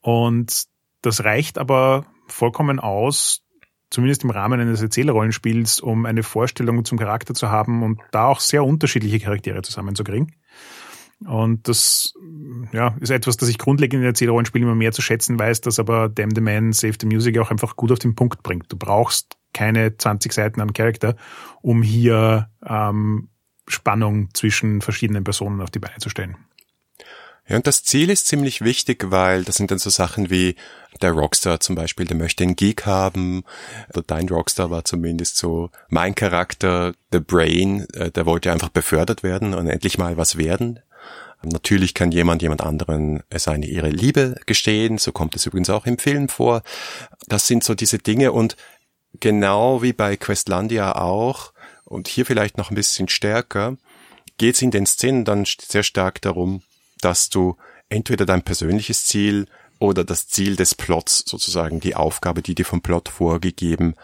Und 0.00 0.64
das 1.02 1.24
reicht 1.24 1.58
aber 1.58 2.06
vollkommen 2.26 2.78
aus, 2.80 3.42
zumindest 3.90 4.24
im 4.24 4.30
Rahmen 4.30 4.60
eines 4.60 4.82
Erzählerrollenspiels, 4.82 5.80
um 5.80 6.06
eine 6.06 6.22
Vorstellung 6.22 6.84
zum 6.84 6.98
Charakter 6.98 7.34
zu 7.34 7.50
haben 7.50 7.82
und 7.82 8.00
da 8.10 8.26
auch 8.26 8.40
sehr 8.40 8.64
unterschiedliche 8.64 9.20
Charaktere 9.20 9.62
zusammenzukriegen. 9.62 10.34
Und 11.26 11.66
das 11.66 12.14
ja, 12.72 12.96
ist 13.00 13.10
etwas, 13.10 13.36
das 13.36 13.48
ich 13.48 13.58
grundlegend 13.58 14.00
in 14.00 14.06
Erzählrollenspielen 14.06 14.68
immer 14.68 14.76
mehr 14.76 14.92
zu 14.92 15.02
schätzen 15.02 15.38
weiß, 15.38 15.60
das 15.62 15.78
aber 15.78 16.08
Damn 16.08 16.30
the 16.34 16.40
Man, 16.40 16.72
Save 16.72 16.94
the 17.00 17.06
Music 17.06 17.38
auch 17.38 17.50
einfach 17.50 17.76
gut 17.76 17.90
auf 17.90 17.98
den 17.98 18.14
Punkt 18.14 18.42
bringt. 18.42 18.72
Du 18.72 18.76
brauchst 18.76 19.36
keine 19.52 19.96
20 19.96 20.32
Seiten 20.32 20.60
an 20.60 20.72
Charakter, 20.72 21.16
um 21.60 21.82
hier 21.82 22.50
ähm, 22.64 23.30
Spannung 23.66 24.28
zwischen 24.32 24.80
verschiedenen 24.80 25.24
Personen 25.24 25.60
auf 25.60 25.70
die 25.70 25.80
Beine 25.80 25.98
zu 25.98 26.08
stellen. 26.08 26.36
Ja, 27.48 27.56
und 27.56 27.66
das 27.66 27.82
Ziel 27.82 28.10
ist 28.10 28.26
ziemlich 28.26 28.60
wichtig, 28.60 29.10
weil 29.10 29.42
das 29.42 29.56
sind 29.56 29.70
dann 29.70 29.78
so 29.78 29.88
Sachen 29.88 30.28
wie 30.28 30.54
der 31.00 31.12
Rockstar 31.12 31.60
zum 31.60 31.76
Beispiel, 31.76 32.06
der 32.06 32.16
möchte 32.16 32.44
einen 32.44 32.56
Geek 32.56 32.84
haben. 32.84 33.42
Oder 33.88 34.02
dein 34.02 34.28
Rockstar 34.28 34.70
war 34.70 34.84
zumindest 34.84 35.38
so 35.38 35.70
mein 35.88 36.14
Charakter, 36.14 36.92
The 37.10 37.20
Brain, 37.20 37.86
äh, 37.94 38.10
der 38.10 38.26
wollte 38.26 38.52
einfach 38.52 38.68
befördert 38.68 39.22
werden 39.22 39.54
und 39.54 39.66
endlich 39.66 39.96
mal 39.96 40.16
was 40.18 40.36
werden. 40.36 40.80
Natürlich 41.42 41.94
kann 41.94 42.10
jemand 42.10 42.42
jemand 42.42 42.62
anderen 42.62 43.22
seine 43.34 43.66
ihre 43.66 43.90
Liebe 43.90 44.36
gestehen, 44.46 44.98
so 44.98 45.12
kommt 45.12 45.36
es 45.36 45.46
übrigens 45.46 45.70
auch 45.70 45.86
im 45.86 45.98
Film 45.98 46.28
vor. 46.28 46.62
Das 47.28 47.46
sind 47.46 47.62
so 47.62 47.74
diese 47.74 47.98
Dinge 47.98 48.32
und 48.32 48.56
genau 49.20 49.82
wie 49.82 49.92
bei 49.92 50.16
Questlandia 50.16 50.96
auch 50.96 51.52
und 51.84 52.08
hier 52.08 52.26
vielleicht 52.26 52.58
noch 52.58 52.70
ein 52.70 52.74
bisschen 52.74 53.08
stärker, 53.08 53.76
geht 54.36 54.56
es 54.56 54.62
in 54.62 54.70
den 54.70 54.86
Szenen 54.86 55.24
dann 55.24 55.44
sehr 55.44 55.82
stark 55.82 56.20
darum, 56.22 56.62
dass 57.00 57.28
du 57.28 57.56
entweder 57.88 58.26
dein 58.26 58.42
persönliches 58.42 59.06
Ziel 59.06 59.46
oder 59.78 60.04
das 60.04 60.28
Ziel 60.28 60.56
des 60.56 60.74
Plots, 60.74 61.24
sozusagen 61.26 61.80
die 61.80 61.94
Aufgabe, 61.94 62.42
die 62.42 62.54
dir 62.54 62.64
vom 62.64 62.82
Plot 62.82 63.08
vorgegeben 63.08 63.94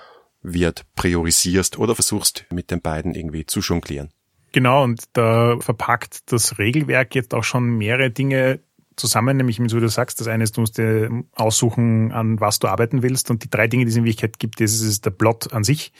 wird, 0.40 0.84
priorisierst 0.94 1.78
oder 1.78 1.94
versuchst 1.94 2.44
mit 2.50 2.70
den 2.70 2.80
beiden 2.80 3.14
irgendwie 3.14 3.46
zu 3.46 3.60
jonglieren. 3.60 4.12
Genau, 4.54 4.84
und 4.84 5.02
da 5.14 5.56
verpackt 5.58 6.30
das 6.30 6.58
Regelwerk 6.58 7.16
jetzt 7.16 7.34
auch 7.34 7.42
schon 7.42 7.76
mehrere 7.76 8.12
Dinge 8.12 8.60
zusammen, 8.94 9.36
nämlich 9.36 9.58
wie 9.58 9.66
du 9.66 9.88
sagst, 9.88 10.20
das 10.20 10.28
eine 10.28 10.44
ist, 10.44 10.56
du 10.56 10.60
musst 10.60 10.78
dir 10.78 11.24
aussuchen, 11.32 12.12
an 12.12 12.38
was 12.38 12.60
du 12.60 12.68
arbeiten 12.68 13.02
willst. 13.02 13.32
Und 13.32 13.42
die 13.42 13.50
drei 13.50 13.66
Dinge, 13.66 13.84
die 13.84 13.90
es 13.90 13.96
in 13.96 14.04
Wirklichkeit 14.04 14.38
gibt, 14.38 14.60
das 14.60 14.80
ist 14.80 15.04
der 15.04 15.10
Plot 15.10 15.52
an 15.52 15.64
sich, 15.64 15.92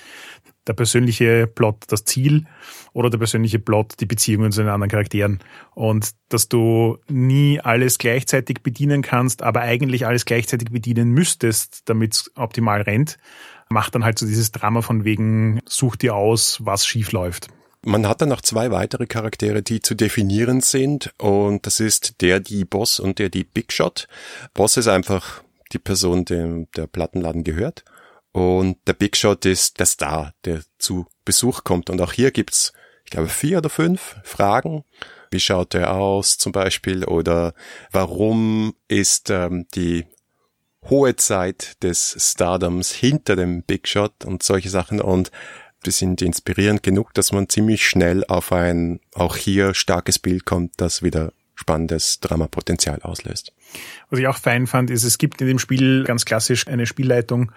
der 0.69 0.75
persönliche 0.75 1.49
Plot, 1.49 1.83
das 1.89 2.05
Ziel 2.05 2.47
oder 2.93 3.11
der 3.11 3.19
persönliche 3.19 3.59
Plot, 3.59 3.95
die 3.99 4.07
Beziehungen 4.07 4.53
zu 4.53 4.61
den 4.61 4.71
anderen 4.71 4.89
Charakteren. 4.89 5.41
Und 5.75 6.13
dass 6.29 6.49
du 6.49 6.99
nie 7.09 7.59
alles 7.59 7.99
gleichzeitig 7.99 8.63
bedienen 8.63 9.03
kannst, 9.03 9.43
aber 9.43 9.63
eigentlich 9.63 10.07
alles 10.07 10.27
gleichzeitig 10.27 10.71
bedienen 10.71 11.11
müsstest, 11.11 11.89
damit 11.89 12.15
es 12.15 12.31
optimal 12.37 12.83
rennt, 12.83 13.19
macht 13.69 13.97
dann 13.97 14.05
halt 14.05 14.17
so 14.17 14.27
dieses 14.27 14.53
Drama 14.53 14.81
von 14.81 15.03
wegen, 15.03 15.59
such 15.67 15.97
dir 15.97 16.15
aus, 16.15 16.61
was 16.65 16.87
schief 16.87 17.11
läuft. 17.11 17.49
Man 17.85 18.09
hat 18.09 18.23
dann 18.23 18.31
noch 18.31 18.41
zwei 18.41 18.71
weitere 18.71 19.07
Charaktere, 19.07 19.63
die 19.63 19.81
zu 19.81 19.95
definieren 19.95 20.61
sind. 20.61 21.13
Und 21.19 21.67
das 21.67 21.81
ist 21.81 22.21
der 22.23 22.41
die 22.41 22.65
Boss 22.65 22.99
und 22.99 23.19
der 23.19 23.29
die 23.29 23.45
Big 23.45 23.73
Shot. 23.73 24.09
Boss 24.55 24.77
ist 24.77 24.89
einfach 24.89 25.43
die 25.73 25.79
Person, 25.79 26.25
dem 26.25 26.71
der 26.77 26.87
Plattenladen 26.87 27.45
gehört. 27.45 27.85
Und 28.33 28.79
der 28.87 28.95
Big 28.95 29.17
Shot 29.17 29.45
ist 29.45 29.79
der 29.79 29.87
Star, 29.87 30.35
der 30.45 30.63
zu 30.79 31.07
Besuch 31.25 31.63
kommt. 31.63 31.91
Und 31.91 32.01
auch 32.01 32.13
hier 32.13 32.31
gibt's, 32.31 32.73
ich 33.05 33.11
glaube, 33.11 33.29
vier 33.29 33.59
oder 33.59 33.71
fünf 33.71 34.17
Fragen. 34.25 34.85
Wie 35.31 35.41
schaut 35.41 35.75
er 35.75 35.93
aus 35.95 36.39
zum 36.39 36.53
Beispiel? 36.53 37.05
Oder 37.05 37.55
warum 37.93 38.75
ist 38.89 39.31
ähm, 39.31 39.67
die 39.75 40.07
hohe 40.89 41.17
Zeit 41.17 41.83
des 41.83 42.17
Stardoms 42.19 42.93
hinter 42.93 43.37
dem 43.37 43.63
Big 43.63 43.87
Shot 43.89 44.25
und 44.25 44.43
solche 44.43 44.71
Sachen? 44.71 45.01
Und 45.01 45.31
die 45.87 45.91
sind 45.91 46.23
inspirierend 46.23 46.83
genug, 46.83 47.15
dass 47.15 47.33
man 47.33 47.49
ziemlich 47.49 47.87
schnell 47.87 48.25
auf 48.27 48.53
ein 48.53 49.01
auch 49.15 49.37
hier 49.37 49.75
starkes 49.75 50.19
Bild 50.19 50.45
kommt, 50.45 50.73
das 50.79 51.03
wieder 51.03 51.33
spannendes 51.55 52.21
Dramapotenzial 52.21 53.01
auslöst. 53.03 53.53
Was 54.11 54.19
ich 54.19 54.27
auch 54.27 54.37
fein 54.37 54.67
fand, 54.67 54.91
ist, 54.91 55.05
es 55.05 55.19
gibt 55.19 55.41
in 55.41 55.47
dem 55.47 55.59
Spiel 55.59 56.05
ganz 56.05 56.25
klassisch 56.25 56.67
eine 56.67 56.87
Spielleitung 56.87 57.53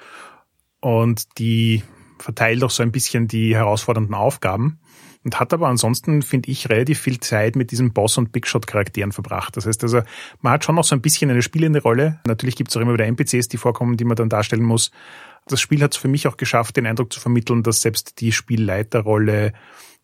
und 0.80 1.40
die 1.40 1.84
verteilt 2.20 2.64
auch 2.64 2.72
so 2.72 2.84
ein 2.84 2.92
bisschen 2.92 3.28
die 3.28 3.56
herausfordernden 3.56 4.16
Aufgaben 4.16 4.80
und 5.28 5.42
hat 5.42 5.54
aber 5.54 5.68
ansonsten, 5.68 6.22
finde 6.22 6.50
ich, 6.50 6.70
relativ 6.70 7.00
viel 7.00 7.20
Zeit 7.20 7.58
mit 7.58 7.72
diesen 7.72 7.92
Boss- 7.92 8.18
und 8.18 8.32
Big 8.32 8.48
Shot-Charakteren 8.48 9.12
verbracht. 9.12 9.58
Das 9.58 9.66
heißt 9.66 9.84
also, 9.84 10.02
man 10.42 10.54
hat 10.54 10.64
schon 10.64 10.76
noch 10.76 10.86
so 10.86 10.96
ein 10.96 11.02
bisschen 11.02 11.30
eine 11.30 11.42
spielende 11.42 11.82
Rolle. 11.82 12.20
Natürlich 12.26 12.56
gibt 12.56 12.70
es 12.70 12.78
auch 12.78 12.82
immer 12.82 12.94
wieder 12.94 13.06
NPCs, 13.06 13.50
die 13.50 13.58
vorkommen, 13.58 13.98
die 13.98 14.06
man 14.06 14.16
dann 14.16 14.30
darstellen 14.30 14.64
muss 14.64 14.92
das 15.50 15.62
Spiel 15.62 15.82
hat 15.82 15.94
es 15.94 15.98
für 15.98 16.08
mich 16.08 16.28
auch 16.28 16.36
geschafft, 16.38 16.76
den 16.78 16.86
Eindruck 16.86 17.14
zu 17.14 17.20
vermitteln, 17.20 17.64
dass 17.64 17.82
selbst 17.82 18.20
die 18.20 18.32
Spielleiterrolle 18.32 19.54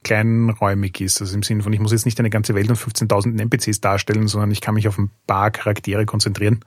kleinräumig 0.03 1.01
ist. 1.01 1.21
Also 1.21 1.35
im 1.35 1.43
Sinne 1.43 1.63
von, 1.63 1.73
ich 1.73 1.79
muss 1.79 1.91
jetzt 1.91 2.05
nicht 2.05 2.19
eine 2.19 2.29
ganze 2.29 2.55
Welt 2.55 2.69
und 2.69 2.77
15.000 2.77 3.39
NPCs 3.41 3.81
darstellen, 3.81 4.27
sondern 4.27 4.51
ich 4.51 4.61
kann 4.61 4.75
mich 4.75 4.87
auf 4.87 4.97
ein 4.97 5.11
paar 5.27 5.51
Charaktere 5.51 6.05
konzentrieren 6.05 6.63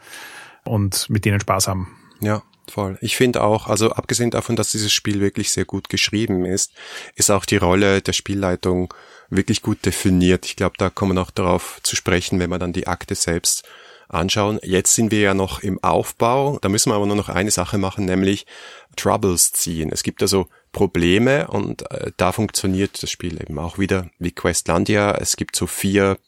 und 0.64 1.08
mit 1.10 1.24
denen 1.24 1.40
Spaß 1.40 1.68
haben. 1.68 1.88
Ja, 2.20 2.42
voll. 2.70 2.98
Ich 3.00 3.16
finde 3.16 3.42
auch, 3.42 3.66
also 3.66 3.90
abgesehen 3.90 4.30
davon, 4.30 4.56
dass 4.56 4.72
dieses 4.72 4.92
Spiel 4.92 5.20
wirklich 5.20 5.50
sehr 5.50 5.64
gut 5.64 5.88
geschrieben 5.88 6.44
ist, 6.44 6.72
ist 7.14 7.30
auch 7.30 7.44
die 7.44 7.56
Rolle 7.56 8.02
der 8.02 8.12
Spielleitung 8.12 8.92
wirklich 9.30 9.62
gut 9.62 9.84
definiert. 9.84 10.46
Ich 10.46 10.56
glaube, 10.56 10.76
da 10.78 10.90
kommen 10.90 11.10
wir 11.10 11.20
noch 11.20 11.30
darauf 11.30 11.80
zu 11.82 11.96
sprechen, 11.96 12.38
wenn 12.38 12.50
man 12.50 12.60
dann 12.60 12.72
die 12.72 12.86
Akte 12.86 13.14
selbst 13.14 13.64
anschauen. 14.08 14.60
Jetzt 14.62 14.94
sind 14.94 15.10
wir 15.10 15.20
ja 15.20 15.34
noch 15.34 15.62
im 15.62 15.82
Aufbau. 15.82 16.58
Da 16.60 16.68
müssen 16.68 16.90
wir 16.90 16.96
aber 16.96 17.06
nur 17.06 17.16
noch 17.16 17.28
eine 17.28 17.50
Sache 17.50 17.78
machen, 17.78 18.04
nämlich 18.04 18.46
Troubles 18.96 19.52
ziehen. 19.52 19.90
Es 19.92 20.02
gibt 20.02 20.22
also 20.22 20.48
Probleme 20.72 21.48
und 21.48 21.90
äh, 21.90 22.12
da 22.16 22.32
funktioniert 22.32 23.02
das 23.02 23.10
Spiel 23.10 23.40
eben 23.40 23.58
auch 23.58 23.78
wieder 23.78 24.10
wie 24.18 24.32
Questlandia. 24.32 25.12
Es 25.12 25.36
gibt 25.36 25.56
so 25.56 25.66
vier 25.66 26.18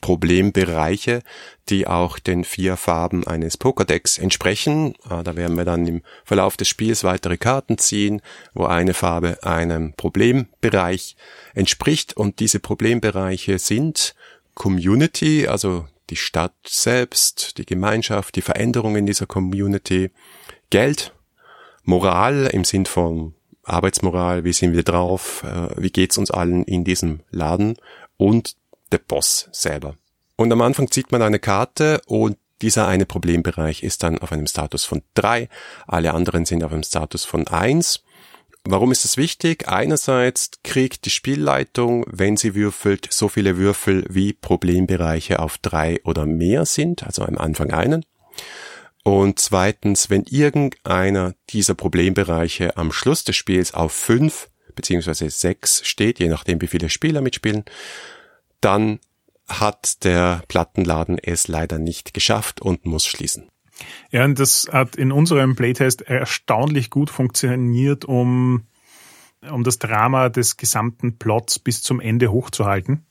Problembereiche, 0.00 1.22
die 1.68 1.86
auch 1.86 2.18
den 2.18 2.44
vier 2.44 2.76
Farben 2.76 3.26
eines 3.26 3.56
Pokerdecks 3.56 4.18
entsprechen. 4.18 4.94
Äh, 5.08 5.22
da 5.22 5.36
werden 5.36 5.56
wir 5.56 5.64
dann 5.64 5.86
im 5.86 6.02
Verlauf 6.24 6.56
des 6.56 6.68
Spiels 6.68 7.04
weitere 7.04 7.36
Karten 7.36 7.78
ziehen, 7.78 8.22
wo 8.54 8.64
eine 8.64 8.94
Farbe 8.94 9.38
einem 9.42 9.94
Problembereich 9.94 11.16
entspricht 11.54 12.16
und 12.16 12.40
diese 12.40 12.60
Problembereiche 12.60 13.58
sind 13.58 14.14
Community, 14.54 15.46
also 15.46 15.86
die 16.10 16.16
Stadt 16.16 16.54
selbst, 16.66 17.58
die 17.58 17.66
Gemeinschaft, 17.66 18.34
die 18.36 18.42
Veränderungen 18.42 18.96
in 18.96 19.06
dieser 19.06 19.26
Community, 19.26 20.10
Geld, 20.70 21.14
Moral 21.84 22.48
im 22.52 22.64
Sinn 22.64 22.86
von 22.86 23.34
Arbeitsmoral, 23.62 24.44
wie 24.44 24.52
sind 24.52 24.72
wir 24.72 24.82
drauf, 24.82 25.44
äh, 25.44 25.80
wie 25.80 25.90
geht's 25.90 26.18
uns 26.18 26.30
allen 26.30 26.64
in 26.64 26.84
diesem 26.84 27.20
Laden 27.30 27.76
und 28.16 28.56
der 28.92 28.98
Boss 28.98 29.48
selber. 29.52 29.96
Und 30.36 30.52
am 30.52 30.62
Anfang 30.62 30.90
zieht 30.90 31.12
man 31.12 31.22
eine 31.22 31.38
Karte 31.38 32.00
und 32.06 32.36
dieser 32.62 32.86
eine 32.86 33.06
Problembereich 33.06 33.82
ist 33.82 34.02
dann 34.02 34.18
auf 34.18 34.32
einem 34.32 34.46
Status 34.46 34.84
von 34.84 35.02
drei, 35.14 35.48
alle 35.86 36.12
anderen 36.12 36.44
sind 36.44 36.62
auf 36.62 36.72
einem 36.72 36.82
Status 36.82 37.24
von 37.24 37.46
eins. 37.48 38.02
Warum 38.64 38.92
ist 38.92 39.06
es 39.06 39.16
wichtig? 39.16 39.68
Einerseits 39.68 40.50
kriegt 40.62 41.06
die 41.06 41.10
Spielleitung, 41.10 42.04
wenn 42.06 42.36
sie 42.36 42.54
würfelt, 42.54 43.08
so 43.10 43.28
viele 43.28 43.56
Würfel 43.56 44.04
wie 44.10 44.34
Problembereiche 44.34 45.38
auf 45.38 45.56
drei 45.56 46.00
oder 46.04 46.26
mehr 46.26 46.66
sind, 46.66 47.02
also 47.02 47.24
am 47.24 47.38
Anfang 47.38 47.70
einen. 47.70 48.04
Und 49.02 49.40
zweitens, 49.40 50.10
wenn 50.10 50.24
irgendeiner 50.24 51.34
dieser 51.48 51.74
Problembereiche 51.74 52.76
am 52.76 52.92
Schluss 52.92 53.24
des 53.24 53.36
Spiels 53.36 53.72
auf 53.72 53.92
fünf 53.92 54.50
beziehungsweise 54.74 55.30
sechs 55.30 55.86
steht, 55.86 56.18
je 56.18 56.28
nachdem 56.28 56.60
wie 56.60 56.66
viele 56.66 56.90
Spieler 56.90 57.22
mitspielen, 57.22 57.64
dann 58.60 59.00
hat 59.48 60.04
der 60.04 60.42
Plattenladen 60.48 61.18
es 61.18 61.48
leider 61.48 61.78
nicht 61.78 62.14
geschafft 62.14 62.60
und 62.60 62.86
muss 62.86 63.06
schließen. 63.06 63.48
Ja, 64.10 64.24
und 64.24 64.38
das 64.38 64.68
hat 64.70 64.96
in 64.96 65.12
unserem 65.12 65.56
Playtest 65.56 66.02
erstaunlich 66.02 66.90
gut 66.90 67.10
funktioniert, 67.10 68.04
um, 68.04 68.66
um 69.50 69.64
das 69.64 69.78
Drama 69.78 70.28
des 70.28 70.56
gesamten 70.56 71.18
Plots 71.18 71.58
bis 71.58 71.82
zum 71.82 72.00
Ende 72.00 72.30
hochzuhalten, 72.30 73.06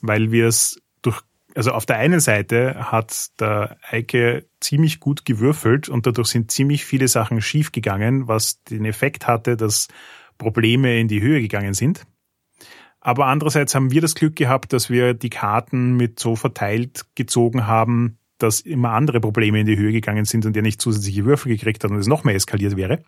weil 0.00 0.32
wir 0.32 0.46
es 0.46 0.80
durch, 1.02 1.20
also 1.54 1.72
auf 1.72 1.86
der 1.86 1.96
einen 1.96 2.20
Seite 2.20 2.90
hat 2.90 3.40
der 3.40 3.78
Eike 3.82 4.46
ziemlich 4.60 5.00
gut 5.00 5.24
gewürfelt 5.24 5.88
und 5.88 6.06
dadurch 6.06 6.28
sind 6.28 6.50
ziemlich 6.50 6.84
viele 6.84 7.08
Sachen 7.08 7.40
schiefgegangen, 7.40 8.28
was 8.28 8.62
den 8.64 8.84
Effekt 8.84 9.26
hatte, 9.26 9.56
dass 9.56 9.88
Probleme 10.36 10.98
in 10.98 11.08
die 11.08 11.20
Höhe 11.20 11.40
gegangen 11.40 11.74
sind. 11.74 12.06
Aber 13.00 13.26
andererseits 13.26 13.74
haben 13.74 13.90
wir 13.90 14.00
das 14.00 14.14
Glück 14.14 14.36
gehabt, 14.36 14.72
dass 14.72 14.90
wir 14.90 15.14
die 15.14 15.30
Karten 15.30 15.96
mit 15.96 16.18
so 16.18 16.36
verteilt 16.36 17.06
gezogen 17.14 17.66
haben, 17.66 18.18
dass 18.38 18.60
immer 18.60 18.90
andere 18.90 19.20
Probleme 19.20 19.60
in 19.60 19.66
die 19.66 19.76
Höhe 19.76 19.92
gegangen 19.92 20.24
sind 20.24 20.46
und 20.46 20.56
er 20.56 20.62
nicht 20.62 20.80
zusätzliche 20.80 21.24
Würfel 21.24 21.52
gekriegt 21.52 21.84
hat 21.84 21.90
und 21.90 21.98
es 21.98 22.06
noch 22.06 22.24
mehr 22.24 22.34
eskaliert 22.34 22.76
wäre. 22.76 23.00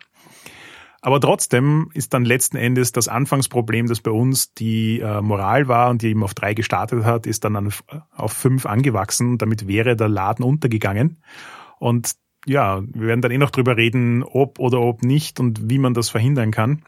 Aber 1.01 1.19
trotzdem 1.19 1.89
ist 1.95 2.13
dann 2.13 2.25
letzten 2.25 2.57
Endes 2.57 2.91
das 2.91 3.07
Anfangsproblem, 3.07 3.87
das 3.87 4.01
bei 4.01 4.11
uns 4.11 4.53
die 4.53 4.99
äh, 4.99 5.21
Moral 5.21 5.67
war 5.67 5.89
und 5.89 6.03
die 6.03 6.09
eben 6.09 6.23
auf 6.23 6.35
drei 6.35 6.53
gestartet 6.53 7.03
hat, 7.05 7.25
ist 7.25 7.43
dann 7.43 7.55
an, 7.55 7.73
auf 8.11 8.33
fünf 8.33 8.67
angewachsen. 8.67 9.39
Damit 9.39 9.67
wäre 9.67 9.95
der 9.95 10.09
Laden 10.09 10.45
untergegangen. 10.45 11.17
Und 11.79 12.11
ja, 12.45 12.83
wir 12.93 13.07
werden 13.07 13.21
dann 13.21 13.31
eh 13.31 13.39
noch 13.39 13.49
drüber 13.49 13.77
reden, 13.77 14.23
ob 14.23 14.59
oder 14.59 14.79
ob 14.79 15.03
nicht 15.03 15.39
und 15.39 15.71
wie 15.71 15.79
man 15.79 15.95
das 15.95 16.09
verhindern 16.09 16.51
kann. 16.51 16.83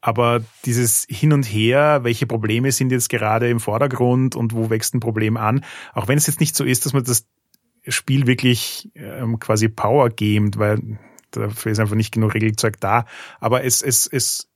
Aber 0.00 0.42
dieses 0.64 1.06
Hin 1.08 1.32
und 1.32 1.44
Her, 1.44 2.00
welche 2.04 2.26
Probleme 2.26 2.70
sind 2.70 2.92
jetzt 2.92 3.08
gerade 3.08 3.48
im 3.50 3.60
Vordergrund 3.60 4.36
und 4.36 4.54
wo 4.54 4.70
wächst 4.70 4.94
ein 4.94 5.00
Problem 5.00 5.36
an, 5.36 5.64
auch 5.92 6.08
wenn 6.08 6.18
es 6.18 6.26
jetzt 6.26 6.40
nicht 6.40 6.54
so 6.54 6.64
ist, 6.64 6.86
dass 6.86 6.92
man 6.92 7.04
das 7.04 7.26
Spiel 7.86 8.26
wirklich 8.26 8.90
ähm, 8.94 9.38
quasi 9.38 9.68
Power 9.68 10.10
gamet, 10.10 10.58
weil 10.58 10.98
dafür 11.30 11.72
ist 11.72 11.80
einfach 11.80 11.96
nicht 11.96 12.12
genug 12.12 12.34
Regelzeug 12.34 12.78
da. 12.80 13.06
Aber 13.40 13.64
es, 13.64 13.82
es, 13.82 14.06
es 14.06 14.47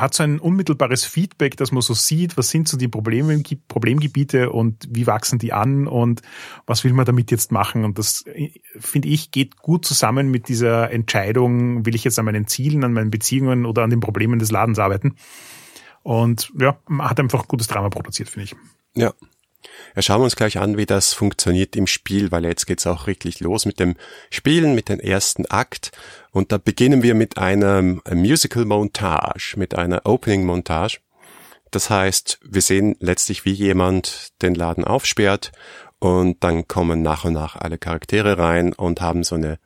hat 0.00 0.14
so 0.14 0.22
ein 0.22 0.38
unmittelbares 0.38 1.04
Feedback, 1.04 1.56
dass 1.56 1.72
man 1.72 1.82
so 1.82 1.94
sieht, 1.94 2.36
was 2.36 2.50
sind 2.50 2.68
so 2.68 2.76
die 2.76 2.88
Probleme, 2.88 3.42
Problemgebiete 3.68 4.50
und 4.50 4.86
wie 4.90 5.06
wachsen 5.06 5.38
die 5.38 5.52
an 5.52 5.86
und 5.86 6.22
was 6.66 6.84
will 6.84 6.92
man 6.92 7.04
damit 7.04 7.30
jetzt 7.30 7.52
machen. 7.52 7.84
Und 7.84 7.98
das, 7.98 8.24
finde 8.78 9.08
ich, 9.08 9.30
geht 9.30 9.56
gut 9.56 9.84
zusammen 9.84 10.30
mit 10.30 10.48
dieser 10.48 10.90
Entscheidung, 10.90 11.86
will 11.86 11.94
ich 11.94 12.04
jetzt 12.04 12.18
an 12.18 12.24
meinen 12.24 12.46
Zielen, 12.46 12.84
an 12.84 12.92
meinen 12.92 13.10
Beziehungen 13.10 13.66
oder 13.66 13.82
an 13.82 13.90
den 13.90 14.00
Problemen 14.00 14.38
des 14.38 14.50
Ladens 14.50 14.78
arbeiten. 14.78 15.16
Und 16.02 16.52
ja, 16.58 16.78
man 16.86 17.10
hat 17.10 17.18
einfach 17.18 17.48
gutes 17.48 17.66
Drama 17.66 17.88
produziert, 17.88 18.28
finde 18.28 18.44
ich. 18.44 18.56
Ja, 18.94 19.12
ja, 19.96 20.02
schauen 20.02 20.20
wir 20.20 20.24
uns 20.24 20.36
gleich 20.36 20.58
an, 20.58 20.76
wie 20.76 20.84
das 20.84 21.14
funktioniert 21.14 21.74
im 21.74 21.86
Spiel, 21.86 22.30
weil 22.30 22.44
jetzt 22.44 22.66
geht's 22.66 22.86
auch 22.86 23.06
wirklich 23.06 23.40
los 23.40 23.64
mit 23.64 23.80
dem 23.80 23.96
Spielen, 24.28 24.74
mit 24.74 24.90
dem 24.90 25.00
ersten 25.00 25.46
Akt. 25.46 25.90
Und 26.32 26.52
da 26.52 26.58
beginnen 26.58 27.02
wir 27.02 27.14
mit 27.14 27.38
einem 27.38 28.02
Musical 28.12 28.66
Montage, 28.66 29.54
mit 29.56 29.74
einer 29.74 30.04
Opening 30.04 30.44
Montage. 30.44 30.98
Das 31.70 31.88
heißt, 31.88 32.40
wir 32.44 32.60
sehen 32.60 32.96
letztlich, 33.00 33.46
wie 33.46 33.52
jemand 33.52 34.34
den 34.42 34.54
Laden 34.54 34.84
aufsperrt 34.84 35.52
und 35.98 36.44
dann 36.44 36.68
kommen 36.68 37.00
nach 37.00 37.24
und 37.24 37.32
nach 37.32 37.56
alle 37.56 37.78
Charaktere 37.78 38.36
rein 38.36 38.74
und 38.74 39.00
haben 39.00 39.24
so 39.24 39.34
eine 39.34 39.58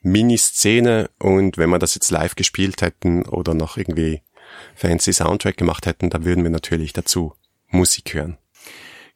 Mini-Szene 0.00 1.10
und 1.18 1.58
wenn 1.58 1.68
wir 1.68 1.78
das 1.78 1.94
jetzt 1.94 2.10
live 2.10 2.36
gespielt 2.36 2.80
hätten 2.80 3.26
oder 3.26 3.52
noch 3.52 3.76
irgendwie 3.76 4.22
fancy 4.74 5.12
Soundtrack 5.12 5.58
gemacht 5.58 5.84
hätten, 5.84 6.08
dann 6.08 6.24
würden 6.24 6.42
wir 6.42 6.50
natürlich 6.50 6.94
dazu 6.94 7.34
Musik 7.68 8.14
hören 8.14 8.38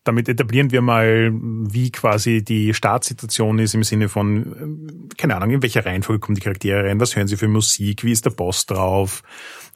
damit 0.09 0.29
etablieren 0.29 0.73
wir 0.73 0.81
mal, 0.81 1.31
wie 1.33 1.93
quasi 1.93 2.43
die 2.43 2.73
Startsituation 2.73 3.59
ist 3.59 3.75
im 3.75 3.85
Sinne 3.85 4.09
von, 4.09 5.11
äh, 5.11 5.15
keine 5.17 5.37
Ahnung, 5.37 5.51
in 5.51 5.63
welcher 5.63 5.85
Reihenfolge 5.85 6.19
kommen 6.19 6.35
die 6.35 6.41
Charaktere 6.41 6.85
rein, 6.85 6.99
was 6.99 7.15
hören 7.15 7.29
sie 7.29 7.37
für 7.37 7.47
Musik, 7.47 8.05
wie 8.05 8.13
ist 8.13 8.25
der 8.25 8.31
Boss 8.31 8.65
drauf, 8.65 9.23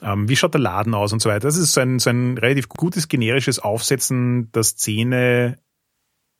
ähm, 0.01 0.27
wie 0.27 0.35
schaut 0.35 0.55
der 0.55 0.61
Laden 0.61 0.95
aus 0.95 1.13
und 1.13 1.21
so 1.21 1.29
weiter. 1.29 1.47
Das 1.47 1.55
ist 1.55 1.73
so 1.73 1.81
ein, 1.81 1.99
so 1.99 2.09
ein 2.09 2.37
relativ 2.39 2.67
gutes 2.67 3.07
generisches 3.07 3.59
Aufsetzen 3.59 4.51
der 4.51 4.63
Szene 4.63 5.59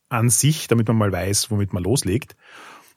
an 0.10 0.30
sich, 0.30 0.68
damit 0.68 0.88
man 0.88 0.98
mal 0.98 1.12
weiß, 1.12 1.52
womit 1.52 1.72
man 1.72 1.84
loslegt. 1.84 2.36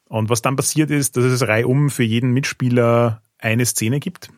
Und 0.09 0.31
was 0.31 0.41
dann 0.41 0.57
passiert 0.57 0.91
ist, 0.91 1.17
dass 1.17 1.25
es 1.25 1.47
reihum 1.47 1.91
für 1.91 2.05
jeden 2.05 2.33
Mitspieler 2.33 3.23
eine 3.39 3.67
Szene 3.67 4.01
gibt. 4.01 4.31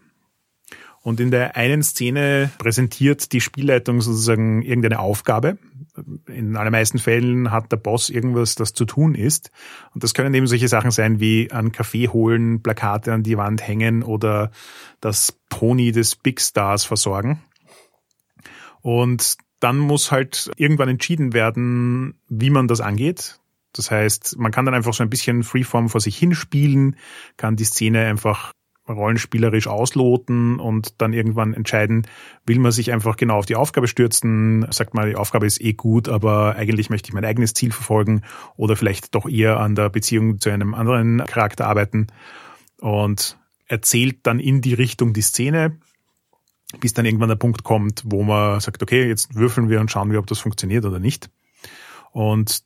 Und 1.03 1.21
in 1.21 1.31
der 1.31 1.57
einen 1.57 1.85
Szene 1.85 2.51
präsentiert 2.59 3.33
die 3.33 3.41
Spielleitung 3.41 4.01
sozusagen 4.01 4.63
irgendeine 4.63 4.99
Aufgabe, 4.99 5.57
in 6.27 6.57
allermeisten 6.57 6.99
Fällen 6.99 7.51
hat 7.51 7.73
der 7.73 7.77
Boss 7.77 8.11
irgendwas, 8.11 8.55
das 8.55 8.73
zu 8.73 8.85
tun 8.85 9.15
ist. 9.15 9.51
Und 9.95 10.05
das 10.05 10.15
können 10.15 10.35
eben 10.35 10.47
solche 10.47 10.69
Sachen 10.69 10.91
sein 10.91 11.21
wie 11.21 11.51
an 11.51 11.73
Kaffee 11.73 12.09
holen, 12.09 12.63
Plakate 12.63 13.13
an 13.13 13.23
die 13.23 13.37
Wand 13.37 13.67
hängen 13.67 14.03
oder 14.03 14.51
das 15.01 15.33
Pony 15.49 15.93
des 15.93 16.17
Big 16.17 16.41
Stars 16.41 16.85
versorgen. 16.85 17.43
Und 18.81 19.37
dann 19.61 19.79
muss 19.79 20.13
halt 20.13 20.51
irgendwann 20.57 20.89
entschieden 20.89 21.33
werden, 21.33 22.15
wie 22.29 22.51
man 22.51 22.69
das 22.69 22.81
angeht. 22.81 23.41
Das 23.73 23.91
heißt, 23.91 24.39
man 24.39 24.53
kann 24.53 24.65
dann 24.65 24.75
einfach 24.75 24.95
so 24.95 25.03
ein 25.03 25.11
bisschen 25.11 25.43
Freeform 25.43 25.89
vor 25.89 26.01
sich 26.01 26.17
hinspielen, 26.17 26.97
kann 27.37 27.57
die 27.57 27.65
Szene 27.65 28.07
einfach 28.07 28.53
rollenspielerisch 28.89 29.67
ausloten 29.67 30.59
und 30.61 31.01
dann 31.01 31.13
irgendwann 31.13 31.55
entscheiden, 31.55 32.07
will 32.47 32.59
man 32.59 32.73
sich 32.73 32.93
einfach 32.93 33.17
genau 33.17 33.39
auf 33.39 33.47
die 33.47 33.57
Aufgabe 33.57 33.89
stürzen, 33.89 34.67
sagt 34.71 34.95
man, 34.95 35.09
die 35.09 35.17
Aufgabe 35.17 35.47
ist 35.47 35.61
eh 35.61 35.75
gut, 35.75 36.09
aber 36.09 36.57
eigentlich 36.57 36.91
möchte 36.91 37.09
ich 37.09 37.15
mein 37.15 37.25
eigenes 37.25 37.55
Ziel 37.55 37.73
verfolgen 37.73 38.23
oder 38.57 38.77
vielleicht 38.77 39.15
doch 39.15 39.29
eher 39.29 39.61
an 39.61 39.75
der 39.75 39.91
Beziehung 39.91 40.41
zu 40.41 40.51
einem 40.51 40.75
anderen 40.75 41.25
Charakter 41.27 41.67
arbeiten 41.67 42.09
und 42.81 43.39
erzählt 43.67 44.19
dann 44.23 44.41
in 44.41 44.61
die 44.61 44.75
Richtung 44.75 45.13
die 45.13 45.23
Szene, 45.23 45.79
bis 46.81 46.93
dann 46.93 47.07
irgendwann 47.07 47.29
der 47.29 47.37
Punkt 47.37 47.65
kommt, 47.65 48.03
wo 48.07 48.23
man 48.23 48.61
sagt, 48.61 48.83
okay, 48.83 49.07
jetzt 49.07 49.35
würfeln 49.35 49.69
wir 49.69 49.81
und 49.81 49.91
schauen 49.91 50.11
wir, 50.11 50.19
ob 50.19 50.27
das 50.27 50.39
funktioniert 50.39 50.85
oder 50.85 50.99
nicht. 50.99 51.31
Und 52.13 52.63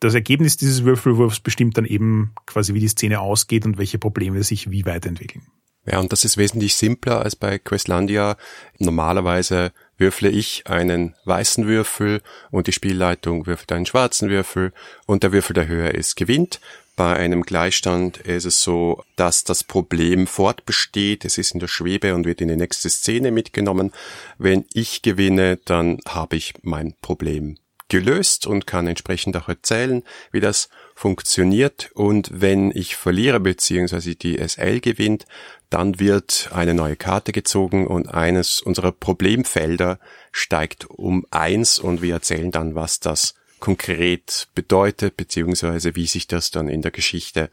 das 0.00 0.14
Ergebnis 0.14 0.56
dieses 0.56 0.84
Würfelwurfs 0.84 1.40
bestimmt 1.40 1.78
dann 1.78 1.86
eben 1.86 2.34
quasi, 2.46 2.74
wie 2.74 2.80
die 2.80 2.88
Szene 2.88 3.20
ausgeht 3.20 3.64
und 3.64 3.78
welche 3.78 3.98
Probleme 3.98 4.42
sich 4.42 4.70
wie 4.70 4.84
weiterentwickeln. 4.84 5.46
Ja, 5.86 5.98
und 5.98 6.12
das 6.12 6.24
ist 6.24 6.36
wesentlich 6.36 6.74
simpler 6.74 7.20
als 7.20 7.36
bei 7.36 7.58
Questlandia. 7.58 8.36
Normalerweise 8.78 9.72
würfle 9.98 10.30
ich 10.30 10.66
einen 10.66 11.14
weißen 11.24 11.66
Würfel 11.66 12.22
und 12.50 12.66
die 12.66 12.72
Spielleitung 12.72 13.46
würfelt 13.46 13.70
einen 13.72 13.86
schwarzen 13.86 14.30
Würfel 14.30 14.72
und 15.06 15.22
der 15.22 15.32
Würfel, 15.32 15.54
der 15.54 15.68
höher 15.68 15.94
ist, 15.94 16.16
gewinnt. 16.16 16.60
Bei 16.96 17.16
einem 17.16 17.42
Gleichstand 17.42 18.18
ist 18.18 18.44
es 18.44 18.62
so, 18.62 19.02
dass 19.16 19.42
das 19.42 19.64
Problem 19.64 20.28
fortbesteht, 20.28 21.24
es 21.24 21.38
ist 21.38 21.52
in 21.52 21.60
der 21.60 21.66
Schwebe 21.66 22.14
und 22.14 22.24
wird 22.24 22.40
in 22.40 22.48
die 22.48 22.56
nächste 22.56 22.88
Szene 22.88 23.32
mitgenommen. 23.32 23.92
Wenn 24.38 24.64
ich 24.72 25.02
gewinne, 25.02 25.58
dann 25.64 25.98
habe 26.06 26.36
ich 26.36 26.54
mein 26.62 26.94
Problem 27.02 27.56
gelöst 27.88 28.46
und 28.46 28.66
kann 28.66 28.86
entsprechend 28.86 29.36
auch 29.36 29.48
erzählen, 29.48 30.02
wie 30.32 30.40
das 30.40 30.68
funktioniert. 30.94 31.90
Und 31.94 32.30
wenn 32.32 32.70
ich 32.70 32.96
verliere 32.96 33.40
bzw. 33.40 34.14
die 34.14 34.38
SL 34.38 34.80
gewinnt, 34.80 35.26
dann 35.74 35.98
wird 35.98 36.50
eine 36.52 36.72
neue 36.72 36.94
Karte 36.94 37.32
gezogen 37.32 37.88
und 37.88 38.06
eines 38.06 38.60
unserer 38.60 38.92
Problemfelder 38.92 39.98
steigt 40.30 40.88
um 40.88 41.26
eins 41.32 41.80
und 41.80 42.00
wir 42.00 42.14
erzählen 42.14 42.52
dann, 42.52 42.76
was 42.76 43.00
das 43.00 43.34
konkret 43.58 44.46
bedeutet 44.54 45.16
bzw. 45.16 45.96
wie 45.96 46.06
sich 46.06 46.28
das 46.28 46.52
dann 46.52 46.68
in 46.68 46.80
der 46.80 46.92
Geschichte 46.92 47.50